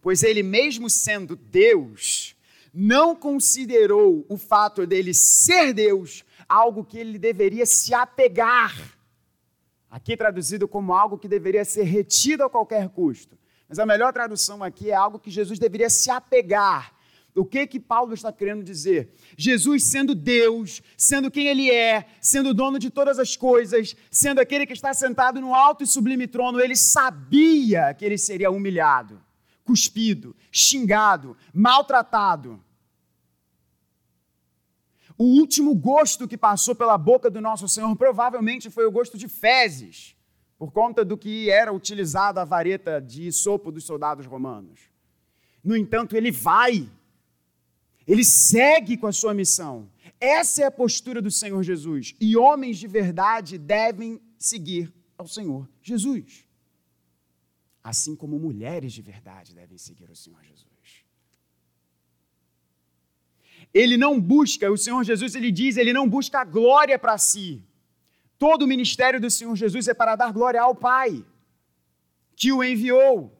Pois 0.00 0.22
ele, 0.22 0.42
mesmo 0.42 0.88
sendo 0.88 1.36
Deus, 1.36 2.36
não 2.72 3.14
considerou 3.14 4.26
o 4.28 4.36
fato 4.36 4.86
dele 4.86 5.14
ser 5.14 5.72
Deus 5.72 6.24
algo 6.48 6.84
que 6.84 6.98
ele 6.98 7.18
deveria 7.18 7.66
se 7.66 7.94
apegar. 7.94 8.96
Aqui 9.90 10.16
traduzido 10.16 10.68
como 10.68 10.92
algo 10.92 11.18
que 11.18 11.28
deveria 11.28 11.64
ser 11.64 11.84
retido 11.84 12.44
a 12.44 12.50
qualquer 12.50 12.88
custo. 12.90 13.38
Mas 13.68 13.78
a 13.78 13.86
melhor 13.86 14.12
tradução 14.12 14.62
aqui 14.62 14.90
é 14.90 14.94
algo 14.94 15.18
que 15.18 15.30
Jesus 15.30 15.58
deveria 15.58 15.90
se 15.90 16.10
apegar. 16.10 16.96
O 17.36 17.44
que 17.44 17.66
que 17.66 17.78
Paulo 17.78 18.14
está 18.14 18.32
querendo 18.32 18.64
dizer? 18.64 19.12
Jesus 19.36 19.84
sendo 19.84 20.14
Deus, 20.14 20.80
sendo 20.96 21.30
quem 21.30 21.48
ele 21.48 21.70
é, 21.70 22.06
sendo 22.18 22.54
dono 22.54 22.78
de 22.78 22.88
todas 22.88 23.18
as 23.18 23.36
coisas, 23.36 23.94
sendo 24.10 24.40
aquele 24.40 24.64
que 24.64 24.72
está 24.72 24.94
sentado 24.94 25.38
no 25.38 25.54
alto 25.54 25.84
e 25.84 25.86
sublime 25.86 26.26
trono, 26.26 26.58
ele 26.58 26.74
sabia 26.74 27.92
que 27.92 28.06
ele 28.06 28.16
seria 28.16 28.50
humilhado, 28.50 29.22
cuspido, 29.64 30.34
xingado, 30.50 31.36
maltratado. 31.52 32.64
O 35.18 35.24
último 35.24 35.74
gosto 35.74 36.26
que 36.26 36.38
passou 36.38 36.74
pela 36.74 36.96
boca 36.96 37.28
do 37.28 37.40
nosso 37.40 37.68
Senhor 37.68 37.94
provavelmente 37.96 38.70
foi 38.70 38.86
o 38.86 38.90
gosto 38.90 39.18
de 39.18 39.28
fezes, 39.28 40.15
por 40.58 40.72
conta 40.72 41.04
do 41.04 41.16
que 41.16 41.50
era 41.50 41.72
utilizado 41.72 42.40
a 42.40 42.44
vareta 42.44 43.00
de 43.00 43.30
sopo 43.30 43.70
dos 43.70 43.84
soldados 43.84 44.26
romanos. 44.26 44.80
No 45.62 45.76
entanto, 45.76 46.16
ele 46.16 46.30
vai, 46.30 46.88
ele 48.06 48.24
segue 48.24 48.96
com 48.96 49.06
a 49.06 49.12
sua 49.12 49.34
missão. 49.34 49.90
Essa 50.18 50.62
é 50.62 50.64
a 50.66 50.70
postura 50.70 51.20
do 51.20 51.30
Senhor 51.30 51.62
Jesus. 51.62 52.14
E 52.20 52.36
homens 52.36 52.78
de 52.78 52.86
verdade 52.86 53.58
devem 53.58 54.20
seguir 54.38 54.92
ao 55.18 55.26
Senhor 55.26 55.68
Jesus. 55.82 56.46
Assim 57.82 58.16
como 58.16 58.38
mulheres 58.38 58.92
de 58.92 59.02
verdade 59.02 59.54
devem 59.54 59.76
seguir 59.76 60.10
o 60.10 60.16
Senhor 60.16 60.42
Jesus. 60.42 60.66
Ele 63.74 63.96
não 63.96 64.18
busca, 64.18 64.70
o 64.70 64.78
Senhor 64.78 65.04
Jesus 65.04 65.34
ele 65.34 65.52
diz, 65.52 65.76
ele 65.76 65.92
não 65.92 66.08
busca 66.08 66.40
a 66.40 66.44
glória 66.44 66.98
para 66.98 67.18
si. 67.18 67.62
Todo 68.38 68.62
o 68.62 68.66
ministério 68.66 69.20
do 69.20 69.30
Senhor 69.30 69.54
Jesus 69.56 69.88
é 69.88 69.94
para 69.94 70.16
dar 70.16 70.32
glória 70.32 70.60
ao 70.60 70.74
Pai, 70.74 71.24
que 72.34 72.52
o 72.52 72.62
enviou. 72.62 73.32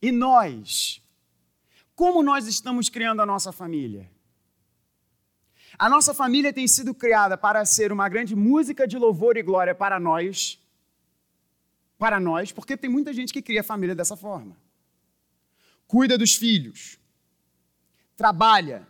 E 0.00 0.12
nós, 0.12 1.02
como 1.94 2.22
nós 2.22 2.46
estamos 2.46 2.88
criando 2.88 3.20
a 3.20 3.26
nossa 3.26 3.50
família? 3.50 4.10
A 5.78 5.88
nossa 5.88 6.12
família 6.12 6.52
tem 6.52 6.68
sido 6.68 6.94
criada 6.94 7.36
para 7.36 7.64
ser 7.64 7.92
uma 7.92 8.08
grande 8.08 8.34
música 8.36 8.86
de 8.86 8.98
louvor 8.98 9.36
e 9.36 9.42
glória 9.42 9.74
para 9.74 9.98
nós, 9.98 10.58
para 11.98 12.20
nós, 12.20 12.52
porque 12.52 12.76
tem 12.76 12.90
muita 12.90 13.12
gente 13.12 13.32
que 13.32 13.42
cria 13.42 13.60
a 13.60 13.64
família 13.64 13.94
dessa 13.94 14.16
forma 14.16 14.56
cuida 15.88 16.18
dos 16.18 16.36
filhos, 16.36 17.00
trabalha 18.14 18.86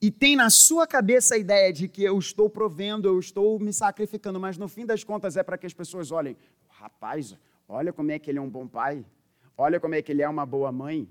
e 0.00 0.10
tem 0.10 0.36
na 0.36 0.50
sua 0.50 0.86
cabeça 0.86 1.34
a 1.34 1.38
ideia 1.38 1.72
de 1.72 1.88
que 1.88 2.04
eu 2.04 2.18
estou 2.18 2.50
provendo, 2.50 3.08
eu 3.08 3.18
estou 3.18 3.58
me 3.58 3.72
sacrificando, 3.72 4.38
mas 4.38 4.58
no 4.58 4.68
fim 4.68 4.84
das 4.84 5.02
contas 5.02 5.36
é 5.36 5.42
para 5.42 5.56
que 5.56 5.66
as 5.66 5.72
pessoas 5.72 6.10
olhem: 6.10 6.36
rapaz, 6.68 7.34
olha 7.66 7.92
como 7.92 8.10
é 8.10 8.18
que 8.18 8.30
ele 8.30 8.38
é 8.38 8.42
um 8.42 8.50
bom 8.50 8.68
pai, 8.68 9.04
olha 9.56 9.80
como 9.80 9.94
é 9.94 10.02
que 10.02 10.12
ele 10.12 10.22
é 10.22 10.28
uma 10.28 10.44
boa 10.44 10.70
mãe, 10.70 11.08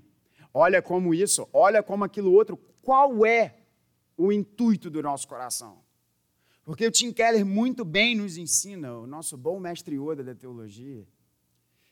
olha 0.54 0.80
como 0.80 1.12
isso, 1.12 1.48
olha 1.52 1.82
como 1.82 2.04
aquilo 2.04 2.32
outro. 2.32 2.58
Qual 2.80 3.26
é 3.26 3.56
o 4.16 4.30
intuito 4.30 4.88
do 4.88 5.02
nosso 5.02 5.26
coração? 5.26 5.78
Porque 6.64 6.86
o 6.86 6.90
Tim 6.90 7.12
Keller 7.12 7.44
muito 7.44 7.84
bem 7.84 8.14
nos 8.14 8.36
ensina, 8.36 8.96
o 8.96 9.06
nosso 9.06 9.36
bom 9.36 9.58
mestre 9.58 9.96
Yoda 9.96 10.22
da 10.22 10.34
teologia, 10.34 11.06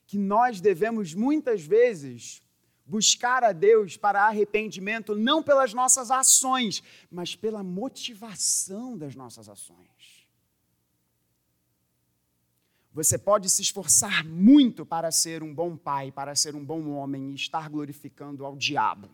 que 0.07 0.17
nós 0.17 0.61
devemos 0.61 1.13
muitas 1.15 1.65
vezes 1.65 2.44
buscar 2.87 3.43
a 3.43 3.53
Deus 3.53 3.97
para 3.97 4.27
arrependimento 4.27 5.15
não 5.15 5.43
pelas 5.43 5.73
nossas 5.73 6.11
ações, 6.11 6.83
mas 7.11 7.35
pela 7.35 7.63
motivação 7.63 8.97
das 8.97 9.15
nossas 9.15 9.49
ações. 9.49 10.27
Você 12.93 13.19
pode 13.19 13.51
se 13.51 13.61
esforçar 13.61 14.25
muito 14.25 14.87
para 14.87 15.11
ser 15.11 15.43
um 15.43 15.53
bom 15.53 15.77
pai, 15.77 16.13
para 16.13 16.37
ser 16.37 16.55
um 16.55 16.65
bom 16.65 16.91
homem 16.91 17.33
e 17.33 17.35
estar 17.35 17.69
glorificando 17.69 18.45
ao 18.45 18.57
diabo. 18.57 19.11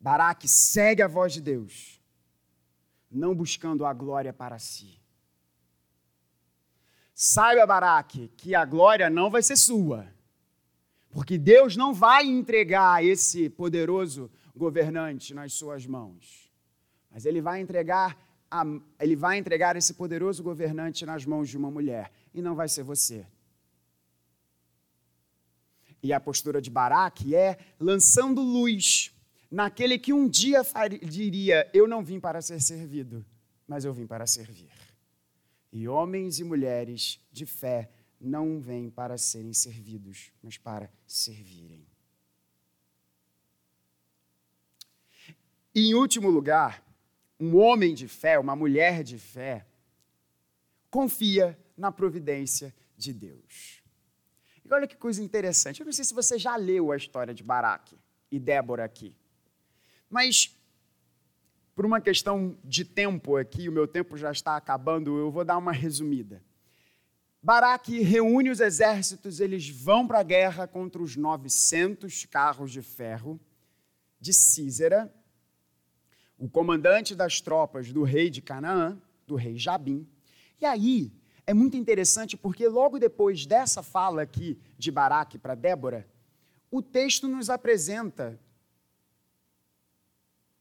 Baraque 0.00 0.48
segue 0.48 1.02
a 1.02 1.08
voz 1.08 1.32
de 1.32 1.40
Deus, 1.40 2.00
não 3.10 3.34
buscando 3.34 3.84
a 3.84 3.92
glória 3.92 4.32
para 4.32 4.58
si. 4.58 4.95
Saiba, 7.18 7.64
Baraque, 7.64 8.30
que 8.36 8.54
a 8.54 8.62
glória 8.66 9.08
não 9.08 9.30
vai 9.30 9.42
ser 9.42 9.56
sua. 9.56 10.06
Porque 11.08 11.38
Deus 11.38 11.74
não 11.74 11.94
vai 11.94 12.26
entregar 12.26 13.02
esse 13.02 13.48
poderoso 13.48 14.30
governante 14.54 15.32
nas 15.32 15.54
suas 15.54 15.86
mãos. 15.86 16.52
Mas 17.10 17.24
ele 17.24 17.40
vai 17.40 17.62
entregar 17.62 18.22
a, 18.50 18.62
ele 19.00 19.16
vai 19.16 19.38
entregar 19.38 19.76
esse 19.76 19.94
poderoso 19.94 20.42
governante 20.42 21.06
nas 21.06 21.24
mãos 21.24 21.48
de 21.48 21.56
uma 21.56 21.70
mulher 21.70 22.12
e 22.34 22.42
não 22.42 22.54
vai 22.54 22.68
ser 22.68 22.82
você. 22.82 23.26
E 26.02 26.12
a 26.12 26.20
postura 26.20 26.60
de 26.60 26.68
Baraque 26.68 27.34
é 27.34 27.56
lançando 27.80 28.42
luz 28.42 29.10
naquele 29.50 29.98
que 29.98 30.12
um 30.12 30.28
dia 30.28 30.62
faria, 30.62 30.98
diria: 30.98 31.66
Eu 31.72 31.88
não 31.88 32.04
vim 32.04 32.20
para 32.20 32.42
ser 32.42 32.60
servido, 32.60 33.24
mas 33.66 33.86
eu 33.86 33.94
vim 33.94 34.06
para 34.06 34.26
servir. 34.26 34.85
E 35.78 35.86
homens 35.86 36.40
e 36.40 36.44
mulheres 36.44 37.20
de 37.30 37.44
fé 37.44 37.90
não 38.18 38.58
vêm 38.58 38.88
para 38.88 39.18
serem 39.18 39.52
servidos, 39.52 40.32
mas 40.42 40.56
para 40.56 40.90
servirem. 41.06 41.86
E, 45.74 45.90
em 45.90 45.94
último 45.94 46.30
lugar, 46.30 46.82
um 47.38 47.58
homem 47.58 47.94
de 47.94 48.08
fé, 48.08 48.38
uma 48.38 48.56
mulher 48.56 49.04
de 49.04 49.18
fé, 49.18 49.66
confia 50.88 51.58
na 51.76 51.92
providência 51.92 52.74
de 52.96 53.12
Deus. 53.12 53.82
E 54.64 54.72
olha 54.72 54.86
que 54.86 54.96
coisa 54.96 55.22
interessante. 55.22 55.80
Eu 55.80 55.84
não 55.84 55.92
sei 55.92 56.06
se 56.06 56.14
você 56.14 56.38
já 56.38 56.56
leu 56.56 56.90
a 56.90 56.96
história 56.96 57.34
de 57.34 57.42
Baraque 57.42 57.98
e 58.30 58.38
Débora 58.38 58.82
aqui, 58.82 59.14
mas 60.08 60.55
por 61.76 61.84
uma 61.84 62.00
questão 62.00 62.56
de 62.64 62.86
tempo 62.86 63.36
aqui, 63.36 63.68
o 63.68 63.72
meu 63.72 63.86
tempo 63.86 64.16
já 64.16 64.32
está 64.32 64.56
acabando, 64.56 65.18
eu 65.18 65.30
vou 65.30 65.44
dar 65.44 65.58
uma 65.58 65.72
resumida. 65.72 66.42
Baraque 67.42 68.00
reúne 68.00 68.48
os 68.48 68.60
exércitos, 68.60 69.40
eles 69.40 69.68
vão 69.68 70.06
para 70.06 70.20
a 70.20 70.22
guerra 70.22 70.66
contra 70.66 71.02
os 71.02 71.16
900 71.16 72.24
carros 72.24 72.72
de 72.72 72.80
ferro 72.80 73.38
de 74.18 74.32
Císera, 74.32 75.14
o 76.38 76.48
comandante 76.48 77.14
das 77.14 77.42
tropas 77.42 77.92
do 77.92 78.02
rei 78.02 78.30
de 78.30 78.40
Canaã, 78.40 78.98
do 79.26 79.34
rei 79.34 79.58
Jabim. 79.58 80.08
E 80.58 80.64
aí 80.64 81.12
é 81.46 81.52
muito 81.52 81.76
interessante 81.76 82.38
porque 82.38 82.66
logo 82.66 82.98
depois 82.98 83.44
dessa 83.44 83.82
fala 83.82 84.22
aqui 84.22 84.58
de 84.78 84.90
Baraque 84.90 85.36
para 85.36 85.54
Débora, 85.54 86.08
o 86.70 86.80
texto 86.80 87.28
nos 87.28 87.50
apresenta 87.50 88.40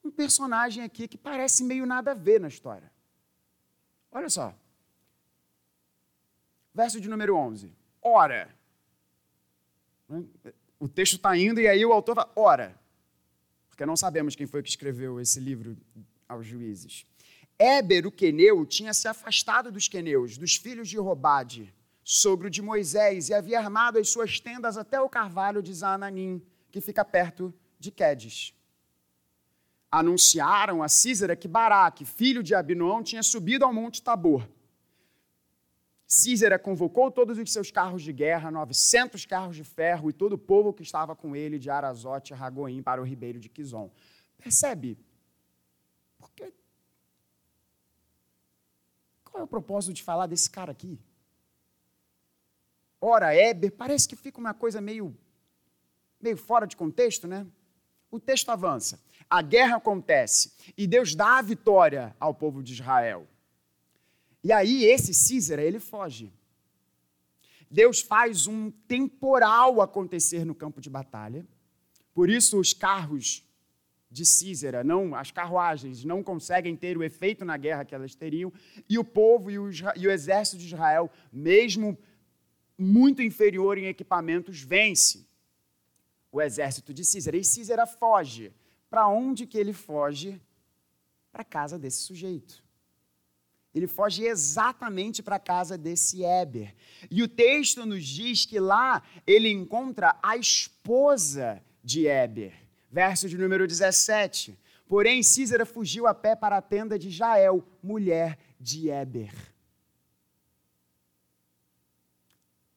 um 0.05 0.11
personagem 0.11 0.83
aqui 0.83 1.07
que 1.07 1.17
parece 1.17 1.63
meio 1.63 1.85
nada 1.85 2.11
a 2.11 2.13
ver 2.13 2.39
na 2.39 2.47
história. 2.47 2.91
Olha 4.11 4.29
só. 4.29 4.55
Verso 6.73 7.01
de 7.01 7.09
número 7.09 7.35
11. 7.35 7.71
Ora. 8.01 8.53
O 10.79 10.87
texto 10.87 11.15
está 11.15 11.35
indo 11.35 11.59
e 11.59 11.67
aí 11.67 11.83
o 11.83 11.91
autor 11.91 12.15
fala, 12.15 12.31
ora. 12.35 12.79
Porque 13.67 13.85
não 13.85 13.97
sabemos 13.97 14.35
quem 14.35 14.45
foi 14.45 14.61
que 14.61 14.69
escreveu 14.69 15.19
esse 15.19 15.39
livro 15.39 15.75
aos 16.29 16.45
juízes. 16.45 17.05
Éber, 17.57 18.05
o 18.05 18.11
queneu, 18.11 18.65
tinha 18.65 18.93
se 18.93 19.07
afastado 19.07 19.71
dos 19.71 19.87
queneus, 19.87 20.37
dos 20.37 20.55
filhos 20.55 20.89
de 20.89 20.97
Robade, 20.97 21.73
sogro 22.03 22.49
de 22.49 22.61
Moisés, 22.61 23.29
e 23.29 23.33
havia 23.33 23.59
armado 23.59 23.97
as 23.97 24.09
suas 24.09 24.39
tendas 24.39 24.77
até 24.77 24.99
o 24.99 25.09
carvalho 25.09 25.63
de 25.63 25.73
Zananim, 25.73 26.45
que 26.71 26.81
fica 26.81 27.03
perto 27.03 27.53
de 27.79 27.91
Quedes 27.91 28.55
anunciaram 29.95 30.83
a 30.83 30.89
Císera 30.89 31.37
que 31.37 31.47
Baraque, 31.47 32.03
filho 32.03 32.43
de 32.43 32.53
Abinoão, 32.53 33.01
tinha 33.01 33.23
subido 33.23 33.63
ao 33.63 33.73
monte 33.73 34.01
Tabor. 34.01 34.45
Císera 36.05 36.59
convocou 36.59 37.09
todos 37.09 37.37
os 37.37 37.51
seus 37.51 37.71
carros 37.71 38.03
de 38.03 38.11
guerra, 38.11 38.51
900 38.51 39.25
carros 39.25 39.55
de 39.55 39.63
ferro 39.63 40.09
e 40.09 40.13
todo 40.13 40.33
o 40.33 40.37
povo 40.37 40.73
que 40.73 40.83
estava 40.83 41.15
com 41.15 41.33
ele 41.33 41.57
de 41.57 41.69
Arazote 41.69 42.33
a 42.33 42.35
Ragoim 42.35 42.83
para 42.83 43.01
o 43.01 43.05
ribeiro 43.05 43.39
de 43.39 43.47
Quizon. 43.47 43.89
Percebe? 44.37 44.99
Porque... 46.19 46.53
Qual 49.23 49.41
é 49.41 49.43
o 49.45 49.47
propósito 49.47 49.93
de 49.93 50.03
falar 50.03 50.27
desse 50.27 50.49
cara 50.49 50.73
aqui? 50.73 50.99
Ora, 52.99 53.33
Éber, 53.33 53.71
parece 53.71 54.09
que 54.09 54.15
fica 54.17 54.41
uma 54.41 54.53
coisa 54.53 54.81
meio, 54.81 55.17
meio 56.19 56.35
fora 56.35 56.67
de 56.67 56.75
contexto, 56.75 57.29
né? 57.29 57.47
O 58.15 58.19
texto 58.19 58.47
avança. 58.49 58.97
A 59.29 59.41
guerra 59.41 59.75
acontece 59.75 60.53
e 60.77 60.87
Deus 60.87 61.13
dá 61.13 61.37
a 61.37 61.41
vitória 61.41 62.15
ao 62.17 62.33
povo 62.33 62.63
de 62.63 62.71
Israel. 62.71 63.27
E 64.41 64.53
aí 64.53 64.85
esse 64.85 65.13
Císera, 65.13 65.61
ele 65.61 65.81
foge. 65.81 66.31
Deus 67.69 67.99
faz 67.99 68.47
um 68.47 68.71
temporal 68.71 69.81
acontecer 69.81 70.45
no 70.45 70.55
campo 70.55 70.79
de 70.79 70.89
batalha. 70.89 71.45
Por 72.13 72.29
isso 72.29 72.57
os 72.57 72.73
carros 72.73 73.43
de 74.09 74.25
Císera, 74.25 74.81
não, 74.81 75.13
as 75.13 75.29
carruagens 75.29 76.05
não 76.05 76.23
conseguem 76.23 76.73
ter 76.73 76.97
o 76.97 77.03
efeito 77.03 77.43
na 77.43 77.57
guerra 77.57 77.83
que 77.83 77.93
elas 77.93 78.15
teriam, 78.15 78.53
e 78.87 78.97
o 78.97 79.03
povo 79.03 79.51
e 79.51 79.59
o, 79.59 79.69
e 79.97 80.07
o 80.07 80.11
exército 80.11 80.57
de 80.57 80.67
Israel, 80.67 81.11
mesmo 81.33 81.97
muito 82.77 83.21
inferior 83.21 83.77
em 83.77 83.87
equipamentos, 83.87 84.61
vence 84.61 85.27
o 86.35 86.41
exército 86.41 86.93
de 86.93 87.05
Císera. 87.05 87.37
E 87.37 87.43
Císera 87.43 87.85
foge. 87.85 88.53
Para 88.89 89.07
onde 89.07 89.47
que 89.47 89.57
ele 89.57 89.71
foge? 89.71 90.39
Para 91.31 91.41
a 91.41 91.45
casa 91.45 91.79
desse 91.79 91.99
sujeito. 91.99 92.63
Ele 93.73 93.87
foge 93.87 94.25
exatamente 94.25 95.23
para 95.23 95.37
a 95.37 95.39
casa 95.39 95.77
desse 95.77 96.23
Éber. 96.23 96.75
E 97.09 97.23
o 97.23 97.27
texto 97.27 97.85
nos 97.85 98.05
diz 98.05 98.45
que 98.45 98.59
lá 98.59 99.01
ele 99.25 99.49
encontra 99.49 100.17
a 100.21 100.37
esposa 100.37 101.61
de 101.83 102.07
Éber. 102.07 102.53
Verso 102.91 103.29
de 103.29 103.37
número 103.37 103.65
17. 103.65 104.57
Porém, 104.87 105.23
Císera 105.23 105.65
fugiu 105.65 106.05
a 106.05 106.13
pé 106.13 106.35
para 106.35 106.57
a 106.57 106.61
tenda 106.61 106.99
de 106.99 107.09
Jael, 107.09 107.65
mulher 107.81 108.37
de 108.59 108.89
Éber. 108.89 109.33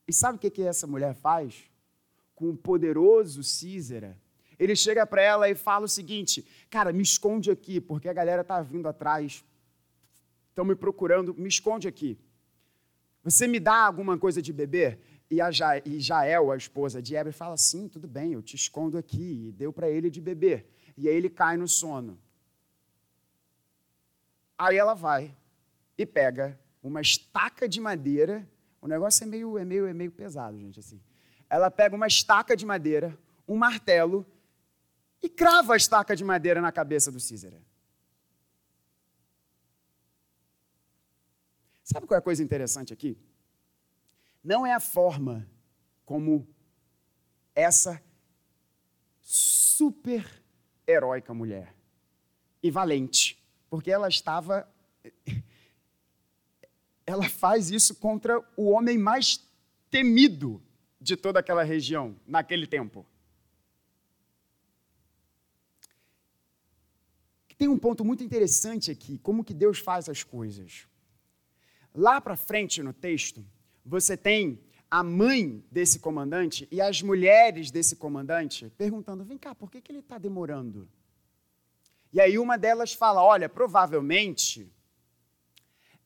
E 0.06 0.12
sabe 0.12 0.36
o 0.36 0.40
que, 0.40 0.50
que 0.50 0.62
essa 0.62 0.86
mulher 0.86 1.14
faz? 1.14 1.67
Com 2.38 2.50
o 2.50 2.56
poderoso 2.56 3.42
Císera, 3.42 4.16
ele 4.56 4.76
chega 4.76 5.04
para 5.04 5.22
ela 5.22 5.50
e 5.50 5.54
fala 5.56 5.86
o 5.86 5.88
seguinte: 5.88 6.46
Cara, 6.70 6.92
me 6.92 7.02
esconde 7.02 7.50
aqui, 7.50 7.80
porque 7.80 8.08
a 8.08 8.12
galera 8.12 8.42
está 8.42 8.60
vindo 8.62 8.86
atrás 8.86 9.44
estão 10.58 10.64
me 10.64 10.74
procurando, 10.74 11.32
me 11.34 11.48
esconde 11.48 11.86
aqui. 11.86 12.18
Você 13.22 13.46
me 13.46 13.60
dá 13.60 13.86
alguma 13.86 14.18
coisa 14.18 14.42
de 14.42 14.52
beber? 14.52 14.98
E, 15.30 15.40
a 15.40 15.50
ja, 15.50 15.78
e 15.84 16.00
Jael, 16.00 16.50
a 16.50 16.56
esposa 16.56 17.00
de 17.00 17.14
Heber, 17.14 17.32
fala: 17.32 17.56
Sim, 17.56 17.88
tudo 17.88 18.08
bem, 18.08 18.32
eu 18.32 18.42
te 18.42 18.56
escondo 18.56 18.98
aqui. 18.98 19.48
E 19.48 19.52
deu 19.52 19.72
para 19.72 19.88
ele 19.88 20.10
de 20.10 20.20
beber. 20.20 20.66
E 20.96 21.08
aí 21.08 21.14
ele 21.14 21.30
cai 21.30 21.56
no 21.56 21.68
sono. 21.68 22.18
Aí 24.56 24.76
ela 24.76 24.94
vai 24.94 25.36
e 25.96 26.04
pega 26.04 26.58
uma 26.82 27.00
estaca 27.00 27.68
de 27.68 27.80
madeira. 27.80 28.48
O 28.80 28.88
negócio 28.88 29.22
é 29.22 29.26
meio, 29.26 29.58
é 29.58 29.64
meio, 29.64 29.86
é 29.86 29.92
meio 29.92 30.10
pesado, 30.10 30.58
gente, 30.58 30.80
assim. 30.80 31.00
Ela 31.50 31.70
pega 31.70 31.96
uma 31.96 32.06
estaca 32.06 32.56
de 32.56 32.66
madeira, 32.66 33.18
um 33.46 33.56
martelo 33.56 34.26
e 35.22 35.28
crava 35.28 35.74
a 35.74 35.76
estaca 35.76 36.14
de 36.14 36.24
madeira 36.24 36.60
na 36.60 36.70
cabeça 36.70 37.10
do 37.10 37.18
Císera. 37.18 37.60
Sabe 41.82 42.06
qual 42.06 42.16
é 42.16 42.18
a 42.18 42.22
coisa 42.22 42.42
interessante 42.42 42.92
aqui? 42.92 43.16
Não 44.44 44.66
é 44.66 44.74
a 44.74 44.80
forma 44.80 45.48
como 46.04 46.46
essa 47.54 48.02
super 49.20 50.42
heróica 50.86 51.32
mulher 51.32 51.74
e 52.62 52.70
valente, 52.70 53.42
porque 53.70 53.90
ela 53.90 54.08
estava 54.08 54.68
ela 57.06 57.26
faz 57.26 57.70
isso 57.70 57.94
contra 57.94 58.38
o 58.54 58.68
homem 58.68 58.98
mais 58.98 59.42
temido 59.90 60.62
de 61.00 61.16
toda 61.16 61.40
aquela 61.40 61.62
região 61.62 62.16
naquele 62.26 62.66
tempo. 62.66 63.06
Tem 67.58 67.66
um 67.68 67.78
ponto 67.78 68.04
muito 68.04 68.22
interessante 68.22 68.88
aqui, 68.90 69.18
como 69.18 69.42
que 69.42 69.52
Deus 69.52 69.80
faz 69.80 70.08
as 70.08 70.22
coisas. 70.22 70.86
Lá 71.92 72.20
para 72.20 72.36
frente 72.36 72.80
no 72.82 72.92
texto, 72.92 73.44
você 73.84 74.16
tem 74.16 74.62
a 74.88 75.02
mãe 75.02 75.64
desse 75.70 75.98
comandante 75.98 76.68
e 76.70 76.80
as 76.80 77.02
mulheres 77.02 77.72
desse 77.72 77.96
comandante 77.96 78.70
perguntando: 78.78 79.24
vem 79.24 79.36
cá, 79.36 79.56
por 79.56 79.70
que, 79.70 79.80
que 79.80 79.90
ele 79.90 79.98
está 79.98 80.18
demorando? 80.18 80.88
E 82.12 82.20
aí 82.20 82.38
uma 82.38 82.56
delas 82.56 82.92
fala: 82.92 83.22
olha, 83.24 83.48
provavelmente 83.48 84.72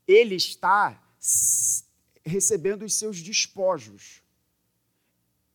ele 0.07 0.37
está 0.37 1.03
recebendo 2.25 2.83
os 2.83 2.95
seus 2.95 3.21
despojos 3.21 4.22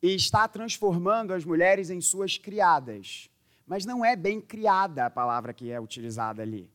e 0.02 0.14
está 0.14 0.46
transformando 0.46 1.32
as 1.32 1.44
mulheres 1.44 1.90
em 1.90 2.00
suas 2.00 2.38
criadas. 2.38 3.28
Mas 3.66 3.84
não 3.84 4.04
é 4.04 4.16
bem 4.16 4.40
criada 4.40 5.06
a 5.06 5.10
palavra 5.10 5.52
que 5.52 5.70
é 5.70 5.80
utilizada 5.80 6.42
ali. 6.42 6.70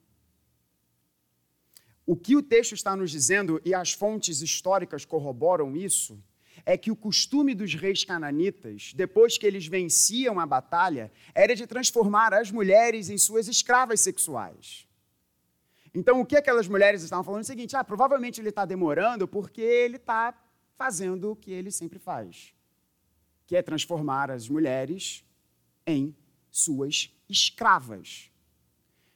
O 2.06 2.16
que 2.16 2.36
o 2.36 2.44
texto 2.44 2.74
está 2.74 2.96
nos 2.96 3.12
dizendo, 3.12 3.62
e 3.64 3.74
as 3.74 3.94
fontes 3.94 4.42
históricas 4.42 5.06
corroboram 5.06 5.76
isso, 5.76 6.22
é 6.66 6.78
que 6.78 6.92
o 6.92 6.96
costume 6.96 7.56
dos 7.56 7.74
reis 7.74 8.04
cananitas, 8.04 8.94
depois 8.94 9.38
que 9.38 9.46
eles 9.46 9.68
venciam 9.68 10.40
a 10.40 10.46
batalha, 10.46 11.12
era 11.34 11.56
de 11.56 11.66
transformar 11.66 12.34
as 12.34 12.52
mulheres 12.52 13.10
em 13.10 13.18
suas 13.18 13.48
escravas 13.48 14.02
sexuais. 14.02 14.88
Então, 15.94 16.20
o 16.20 16.26
que 16.26 16.36
aquelas 16.36 16.68
mulheres 16.68 17.04
estavam 17.04 17.24
falando 17.24 17.42
é 17.42 17.44
o 17.44 17.48
seguinte: 17.48 17.76
ah, 17.76 17.84
provavelmente 17.84 18.42
ele 18.42 18.50
está 18.50 18.66
demorando 18.66 19.28
porque 19.28 19.62
ele 19.62 19.98
está 19.98 20.34
fazendo 20.76 21.32
o 21.32 21.36
que 21.36 21.52
ele 21.52 21.72
sempre 21.72 22.00
faz, 22.00 22.53
que 23.46 23.56
é 23.56 23.62
transformar 23.62 24.32
as 24.32 24.48
mulheres 24.50 25.24
em 25.86 26.16
suas 26.50 27.12
escravas. 27.30 28.32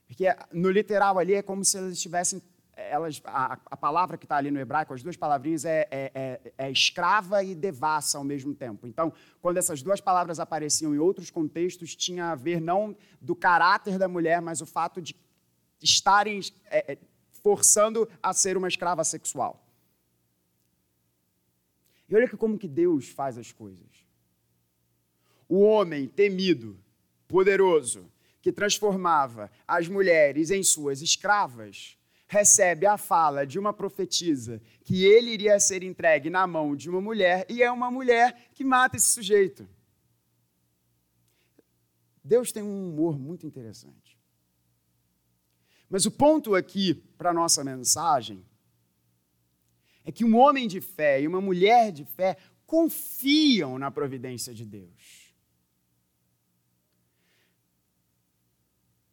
Porque 0.08 0.26
no 0.52 0.70
literal 0.70 1.20
ali 1.20 1.34
é 1.34 1.42
como 1.42 1.64
se 1.64 1.78
elas 1.78 1.94
estivessem 1.94 2.42
elas, 2.78 3.20
a, 3.26 3.60
a 3.66 3.76
palavra 3.76 4.18
que 4.18 4.26
está 4.26 4.38
ali 4.38 4.52
no 4.52 4.60
hebraico, 4.60 4.94
as 4.94 5.02
duas 5.02 5.18
palavrinhas, 5.18 5.66
é, 5.66 5.88
é, 5.90 6.12
é, 6.14 6.54
é, 6.58 6.72
escrava 6.72 7.44
e 7.44 7.56
devassa 7.56 8.20
ao 8.20 8.24
mesmo 8.24 8.54
tempo. 8.54 8.86
Então, 8.86 9.12
quando 9.42 9.58
essas 9.58 9.82
duas 9.82 10.00
palavras 10.00 10.40
apareciam 10.40 10.94
em 10.94 11.00
outros 11.00 11.32
contextos, 11.32 11.96
tinha 11.96 12.32
a 12.32 12.36
ver 12.36 12.62
não 12.62 12.96
do 13.20 13.36
caráter 13.36 13.98
da 13.98 14.08
mulher, 14.08 14.42
mas 14.42 14.62
o 14.62 14.66
fato 14.66 15.02
de 15.02 15.16
estarem 15.82 16.40
é, 16.66 16.94
é, 16.94 16.98
forçando 17.42 18.08
a 18.22 18.32
ser 18.32 18.56
uma 18.56 18.68
escrava 18.68 19.04
sexual. 19.04 19.66
E 22.08 22.16
olha 22.16 22.28
que 22.28 22.38
como 22.38 22.60
que 22.60 22.68
Deus 22.68 23.10
faz 23.10 23.38
as 23.38 23.52
coisas. 23.52 24.07
O 25.48 25.62
homem 25.62 26.08
temido, 26.08 26.78
poderoso, 27.28 28.12
que 28.42 28.52
transformava 28.52 29.52
as 29.68 29.88
mulheres 29.88 30.52
em 30.52 30.64
suas 30.64 31.02
escravas, 31.02 31.98
recebe 32.28 32.86
a 32.86 32.98
fala 32.98 33.46
de 33.46 33.58
uma 33.58 33.74
profetisa 33.74 34.62
que 34.84 35.06
ele 35.06 35.32
iria 35.32 35.60
ser 35.60 35.82
entregue 35.84 36.30
na 36.30 36.46
mão 36.46 36.76
de 36.76 36.90
uma 36.90 37.00
mulher 37.00 37.46
e 37.50 37.64
é 37.64 37.72
uma 37.72 37.90
mulher 37.90 38.50
que 38.54 38.64
mata 38.64 38.98
esse 38.98 39.08
sujeito. 39.08 39.68
Deus 42.24 42.52
tem 42.52 42.62
um 42.62 42.90
humor 42.90 43.18
muito 43.18 43.48
interessante. 43.48 44.18
Mas 45.90 46.06
o 46.06 46.12
ponto 46.12 46.54
aqui 46.54 46.96
para 47.18 47.30
a 47.30 47.34
nossa 47.34 47.64
mensagem 47.64 48.46
é 50.04 50.12
que 50.12 50.26
um 50.26 50.38
homem 50.38 50.68
de 50.68 50.82
fé 50.82 51.22
e 51.22 51.28
uma 51.28 51.40
mulher 51.40 51.92
de 51.92 52.04
fé 52.04 52.38
confiam 52.66 53.80
na 53.80 53.90
providência 53.90 54.54
de 54.54 54.66
Deus. 54.66 55.27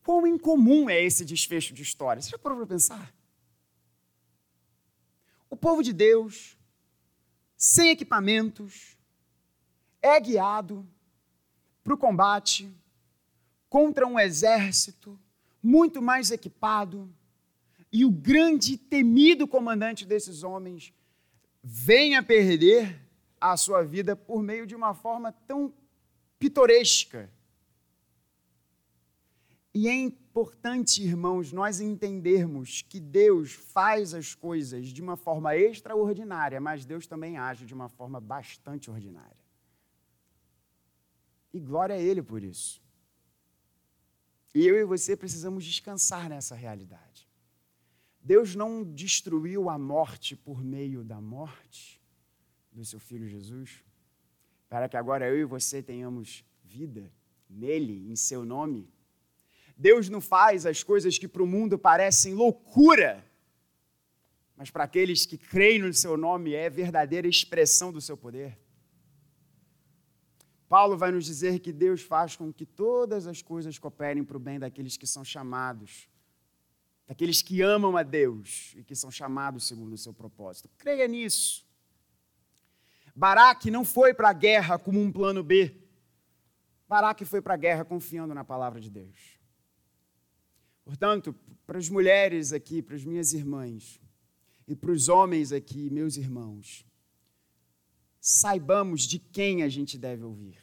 Quão 0.04 0.26
incomum 0.26 0.90
é 0.90 1.02
esse 1.02 1.24
desfecho 1.24 1.72
de 1.72 1.82
história? 1.82 2.20
Você 2.20 2.28
já 2.28 2.38
parou 2.38 2.58
para 2.58 2.66
pensar? 2.66 3.12
O 5.48 5.56
povo 5.56 5.82
de 5.82 5.94
Deus, 5.94 6.58
sem 7.56 7.88
equipamentos, 7.88 8.98
é 10.02 10.20
guiado 10.20 10.86
para 11.82 11.94
o 11.94 11.98
combate 11.98 12.70
contra 13.70 14.06
um 14.06 14.20
exército 14.20 15.18
muito 15.62 16.02
mais 16.02 16.30
equipado, 16.30 17.10
e 17.90 18.04
o 18.04 18.10
grande 18.10 18.74
e 18.74 18.76
temido 18.76 19.48
comandante 19.48 20.04
desses 20.04 20.42
homens 20.42 20.92
vem 21.62 22.14
a 22.14 22.22
perder 22.22 23.00
a 23.40 23.56
sua 23.56 23.82
vida 23.82 24.14
por 24.14 24.42
meio 24.42 24.66
de 24.66 24.74
uma 24.74 24.92
forma 24.92 25.32
tão 25.32 25.72
pitoresca 26.38 27.30
e 29.74 29.88
é 29.88 29.92
importante, 29.92 31.02
irmãos, 31.02 31.50
nós 31.50 31.80
entendermos 31.80 32.82
que 32.82 33.00
Deus 33.00 33.52
faz 33.52 34.14
as 34.14 34.32
coisas 34.32 34.86
de 34.86 35.02
uma 35.02 35.16
forma 35.16 35.56
extraordinária, 35.56 36.60
mas 36.60 36.84
Deus 36.84 37.08
também 37.08 37.36
age 37.36 37.66
de 37.66 37.74
uma 37.74 37.88
forma 37.88 38.20
bastante 38.20 38.88
ordinária. 38.88 39.36
E 41.52 41.58
glória 41.58 41.96
a 41.96 41.98
Ele 41.98 42.22
por 42.22 42.44
isso. 42.44 42.80
E 44.54 44.64
eu 44.64 44.76
e 44.76 44.84
você 44.84 45.16
precisamos 45.16 45.64
descansar 45.64 46.28
nessa 46.28 46.54
realidade. 46.54 47.28
Deus 48.20 48.54
não 48.54 48.84
destruiu 48.84 49.68
a 49.68 49.76
morte 49.76 50.36
por 50.36 50.62
meio 50.62 51.02
da 51.02 51.20
morte 51.20 52.00
do 52.70 52.84
seu 52.84 53.00
Filho 53.00 53.26
Jesus, 53.26 53.84
para 54.68 54.88
que 54.88 54.96
agora 54.96 55.28
eu 55.28 55.36
e 55.36 55.44
você 55.44 55.82
tenhamos 55.82 56.44
vida 56.62 57.12
nele, 57.50 58.08
em 58.08 58.14
seu 58.14 58.44
nome 58.44 58.93
Deus 59.76 60.08
não 60.08 60.20
faz 60.20 60.66
as 60.66 60.82
coisas 60.82 61.18
que 61.18 61.26
para 61.26 61.42
o 61.42 61.46
mundo 61.46 61.78
parecem 61.78 62.34
loucura, 62.34 63.24
mas 64.56 64.70
para 64.70 64.84
aqueles 64.84 65.26
que 65.26 65.36
creem 65.36 65.80
no 65.80 65.92
seu 65.92 66.16
nome 66.16 66.54
é 66.54 66.70
verdadeira 66.70 67.26
expressão 67.26 67.92
do 67.92 68.00
seu 68.00 68.16
poder. 68.16 68.58
Paulo 70.68 70.96
vai 70.96 71.10
nos 71.10 71.24
dizer 71.24 71.58
que 71.58 71.72
Deus 71.72 72.02
faz 72.02 72.36
com 72.36 72.52
que 72.52 72.64
todas 72.64 73.26
as 73.26 73.42
coisas 73.42 73.78
cooperem 73.78 74.24
para 74.24 74.36
o 74.36 74.40
bem 74.40 74.58
daqueles 74.58 74.96
que 74.96 75.06
são 75.06 75.24
chamados, 75.24 76.08
daqueles 77.06 77.42
que 77.42 77.60
amam 77.60 77.96
a 77.96 78.02
Deus 78.02 78.74
e 78.76 78.82
que 78.82 78.94
são 78.94 79.10
chamados 79.10 79.66
segundo 79.68 79.92
o 79.92 79.98
seu 79.98 80.12
propósito. 80.12 80.70
Creia 80.78 81.06
nisso. 81.06 81.66
Baraque 83.14 83.70
não 83.70 83.84
foi 83.84 84.12
para 84.12 84.30
a 84.30 84.32
guerra 84.32 84.78
como 84.78 85.00
um 85.00 85.12
plano 85.12 85.42
B. 85.42 85.80
Baraque 86.88 87.24
foi 87.24 87.40
para 87.40 87.54
a 87.54 87.56
guerra 87.56 87.84
confiando 87.84 88.34
na 88.34 88.44
palavra 88.44 88.80
de 88.80 88.90
Deus. 88.90 89.33
Portanto, 90.84 91.34
para 91.66 91.78
as 91.78 91.88
mulheres 91.88 92.52
aqui, 92.52 92.82
para 92.82 92.96
as 92.96 93.04
minhas 93.04 93.32
irmãs, 93.32 94.00
e 94.66 94.74
para 94.74 94.90
os 94.90 95.08
homens 95.08 95.52
aqui, 95.52 95.90
meus 95.90 96.16
irmãos, 96.16 96.86
saibamos 98.20 99.02
de 99.02 99.18
quem 99.18 99.62
a 99.62 99.68
gente 99.68 99.98
deve 99.98 100.24
ouvir. 100.24 100.58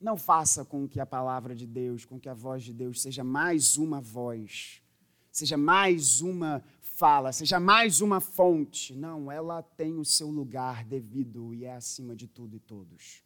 Não 0.00 0.16
faça 0.16 0.64
com 0.64 0.88
que 0.88 1.00
a 1.00 1.06
palavra 1.06 1.54
de 1.54 1.66
Deus, 1.66 2.04
com 2.04 2.20
que 2.20 2.28
a 2.28 2.34
voz 2.34 2.62
de 2.62 2.72
Deus 2.72 3.02
seja 3.02 3.24
mais 3.24 3.76
uma 3.76 4.00
voz, 4.00 4.82
seja 5.30 5.56
mais 5.56 6.20
uma 6.20 6.62
fala, 6.80 7.32
seja 7.32 7.60
mais 7.60 8.00
uma 8.00 8.20
fonte. 8.20 8.94
Não, 8.94 9.30
ela 9.30 9.62
tem 9.62 9.98
o 9.98 10.04
seu 10.04 10.30
lugar 10.30 10.84
devido 10.84 11.52
e 11.54 11.64
é 11.64 11.74
acima 11.74 12.14
de 12.14 12.26
tudo 12.26 12.56
e 12.56 12.60
todos. 12.60 13.22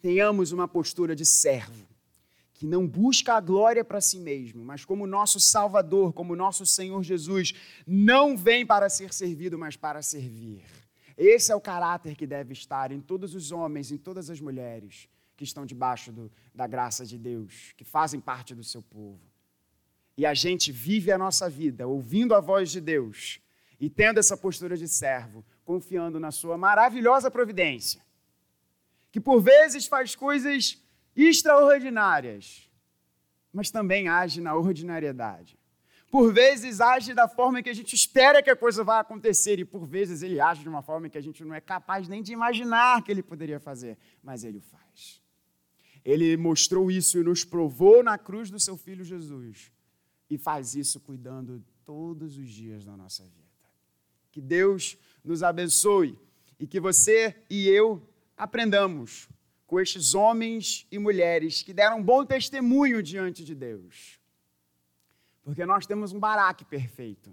Tenhamos 0.00 0.50
uma 0.50 0.66
postura 0.66 1.14
de 1.14 1.26
servo, 1.26 1.86
que 2.60 2.66
não 2.66 2.86
busca 2.86 3.32
a 3.32 3.40
glória 3.40 3.82
para 3.82 4.02
si 4.02 4.18
mesmo, 4.18 4.62
mas 4.62 4.84
como 4.84 5.06
nosso 5.06 5.40
Salvador, 5.40 6.12
como 6.12 6.36
nosso 6.36 6.66
Senhor 6.66 7.02
Jesus, 7.02 7.54
não 7.86 8.36
vem 8.36 8.66
para 8.66 8.90
ser 8.90 9.14
servido, 9.14 9.58
mas 9.58 9.76
para 9.76 10.02
servir. 10.02 10.62
Esse 11.16 11.50
é 11.50 11.56
o 11.56 11.60
caráter 11.60 12.14
que 12.14 12.26
deve 12.26 12.52
estar 12.52 12.92
em 12.92 13.00
todos 13.00 13.34
os 13.34 13.50
homens, 13.50 13.90
em 13.90 13.96
todas 13.96 14.28
as 14.28 14.42
mulheres 14.42 15.08
que 15.38 15.44
estão 15.44 15.64
debaixo 15.64 16.12
do, 16.12 16.30
da 16.54 16.66
graça 16.66 17.06
de 17.06 17.16
Deus, 17.16 17.72
que 17.78 17.84
fazem 17.84 18.20
parte 18.20 18.54
do 18.54 18.62
seu 18.62 18.82
povo 18.82 19.30
e 20.20 20.26
a 20.26 20.34
gente 20.34 20.70
vive 20.70 21.10
a 21.10 21.16
nossa 21.16 21.48
vida 21.48 21.86
ouvindo 21.86 22.34
a 22.34 22.40
voz 22.40 22.70
de 22.70 22.78
Deus 22.78 23.40
e 23.80 23.88
tendo 23.88 24.20
essa 24.20 24.36
postura 24.36 24.76
de 24.76 24.86
servo, 24.86 25.42
confiando 25.64 26.20
na 26.20 26.30
sua 26.30 26.58
maravilhosa 26.58 27.30
providência, 27.30 28.04
que 29.10 29.18
por 29.18 29.40
vezes 29.40 29.86
faz 29.86 30.14
coisas 30.14 30.78
extraordinárias, 31.16 32.70
mas 33.52 33.70
também 33.70 34.08
age 34.08 34.40
na 34.40 34.54
ordinariedade. 34.54 35.58
Por 36.10 36.32
vezes 36.32 36.80
age 36.80 37.14
da 37.14 37.28
forma 37.28 37.62
que 37.62 37.70
a 37.70 37.74
gente 37.74 37.94
espera 37.94 38.42
que 38.42 38.50
a 38.50 38.56
coisa 38.56 38.82
vá 38.82 38.98
acontecer, 38.98 39.60
e 39.60 39.64
por 39.64 39.86
vezes 39.86 40.22
ele 40.22 40.40
age 40.40 40.62
de 40.62 40.68
uma 40.68 40.82
forma 40.82 41.08
que 41.08 41.16
a 41.16 41.20
gente 41.20 41.44
não 41.44 41.54
é 41.54 41.60
capaz 41.60 42.08
nem 42.08 42.22
de 42.22 42.32
imaginar 42.32 43.02
que 43.02 43.12
ele 43.12 43.22
poderia 43.22 43.60
fazer, 43.60 43.96
mas 44.22 44.42
ele 44.42 44.58
o 44.58 44.62
faz. 44.62 45.22
Ele 46.04 46.36
mostrou 46.36 46.90
isso 46.90 47.18
e 47.18 47.22
nos 47.22 47.44
provou 47.44 48.02
na 48.02 48.18
cruz 48.18 48.50
do 48.50 48.58
seu 48.58 48.76
filho 48.76 49.04
Jesus 49.04 49.70
e 50.28 50.36
faz 50.36 50.74
isso 50.74 50.98
cuidando 51.00 51.62
todos 51.84 52.36
os 52.36 52.48
dias 52.48 52.84
da 52.84 52.96
nossa 52.96 53.22
vida. 53.24 53.40
Que 54.32 54.40
Deus 54.40 54.96
nos 55.24 55.42
abençoe 55.42 56.18
e 56.58 56.66
que 56.66 56.80
você 56.80 57.36
e 57.48 57.68
eu 57.68 58.02
aprendamos 58.36 59.28
com 59.70 59.78
estes 59.78 60.16
homens 60.16 60.84
e 60.90 60.98
mulheres 60.98 61.62
que 61.62 61.72
deram 61.72 62.02
bom 62.02 62.26
testemunho 62.26 63.00
diante 63.00 63.44
de 63.44 63.54
Deus. 63.54 64.18
Porque 65.44 65.64
nós 65.64 65.86
temos 65.86 66.12
um 66.12 66.18
Baraque 66.18 66.64
perfeito, 66.64 67.32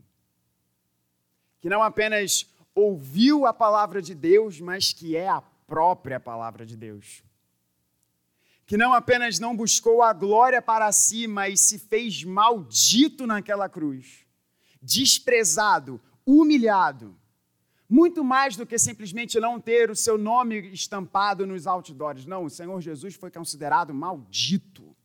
que 1.59 1.67
não 1.67 1.81
apenas 1.81 2.45
ouviu 2.75 3.47
a 3.47 3.51
palavra 3.51 4.03
de 4.03 4.13
Deus, 4.13 4.61
mas 4.61 4.93
que 4.93 5.17
é 5.17 5.27
a 5.27 5.41
própria 5.65 6.19
palavra 6.19 6.63
de 6.63 6.77
Deus 6.77 7.23
que 8.67 8.75
não 8.75 8.93
apenas 8.93 9.39
não 9.39 9.55
buscou 9.55 10.03
a 10.03 10.11
glória 10.11 10.61
para 10.61 10.91
si, 10.91 11.25
mas 11.25 11.61
se 11.61 11.79
fez 11.79 12.25
maldito 12.25 13.25
naquela 13.25 13.69
cruz, 13.69 14.25
desprezado, 14.81 16.01
humilhado. 16.25 17.17
Muito 17.89 18.23
mais 18.23 18.57
do 18.57 18.65
que 18.65 18.77
simplesmente 18.77 19.39
não 19.39 19.59
ter 19.59 19.89
o 19.89 19.95
seu 19.95 20.17
nome 20.17 20.59
estampado 20.73 21.47
nos 21.47 21.65
outdoors. 21.65 22.25
Não, 22.25 22.43
o 22.43 22.49
Senhor 22.49 22.81
Jesus 22.81 23.15
foi 23.15 23.31
considerado 23.31 23.93
maldito 23.93 24.95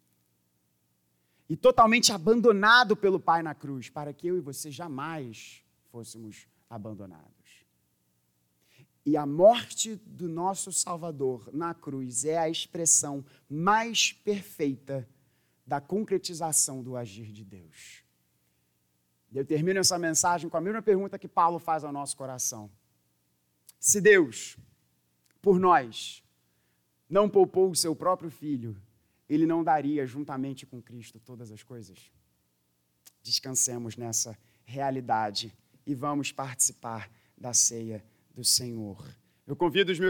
e 1.48 1.56
totalmente 1.56 2.12
abandonado 2.12 2.96
pelo 2.96 3.20
Pai 3.20 3.42
na 3.42 3.54
cruz, 3.54 3.88
para 3.88 4.12
que 4.12 4.26
eu 4.26 4.36
e 4.36 4.40
você 4.40 4.70
jamais 4.70 5.62
fôssemos 5.90 6.48
abandonados. 6.68 7.32
E 9.04 9.16
a 9.16 9.26
morte 9.26 9.96
do 10.06 10.28
nosso 10.28 10.72
Salvador 10.72 11.50
na 11.52 11.74
cruz 11.74 12.24
é 12.24 12.38
a 12.38 12.48
expressão 12.48 13.24
mais 13.50 14.12
perfeita 14.12 15.08
da 15.66 15.80
concretização 15.80 16.82
do 16.82 16.96
agir 16.96 17.32
de 17.32 17.44
Deus. 17.44 18.01
Eu 19.34 19.44
termino 19.44 19.80
essa 19.80 19.98
mensagem 19.98 20.48
com 20.48 20.56
a 20.56 20.60
mesma 20.60 20.82
pergunta 20.82 21.18
que 21.18 21.28
Paulo 21.28 21.58
faz 21.58 21.84
ao 21.84 21.92
nosso 21.92 22.16
coração. 22.16 22.70
Se 23.80 24.00
Deus, 24.00 24.56
por 25.40 25.58
nós, 25.58 26.22
não 27.08 27.28
poupou 27.28 27.70
o 27.70 27.76
seu 27.76 27.96
próprio 27.96 28.30
filho, 28.30 28.76
ele 29.28 29.46
não 29.46 29.64
daria 29.64 30.06
juntamente 30.06 30.66
com 30.66 30.82
Cristo 30.82 31.18
todas 31.18 31.50
as 31.50 31.62
coisas? 31.62 32.12
Descansemos 33.22 33.96
nessa 33.96 34.36
realidade 34.64 35.52
e 35.86 35.94
vamos 35.94 36.30
participar 36.30 37.10
da 37.36 37.52
ceia 37.52 38.04
do 38.34 38.44
Senhor. 38.44 39.02
Eu 39.46 39.56
convido 39.56 39.90
os 39.90 39.98
meus 39.98 40.00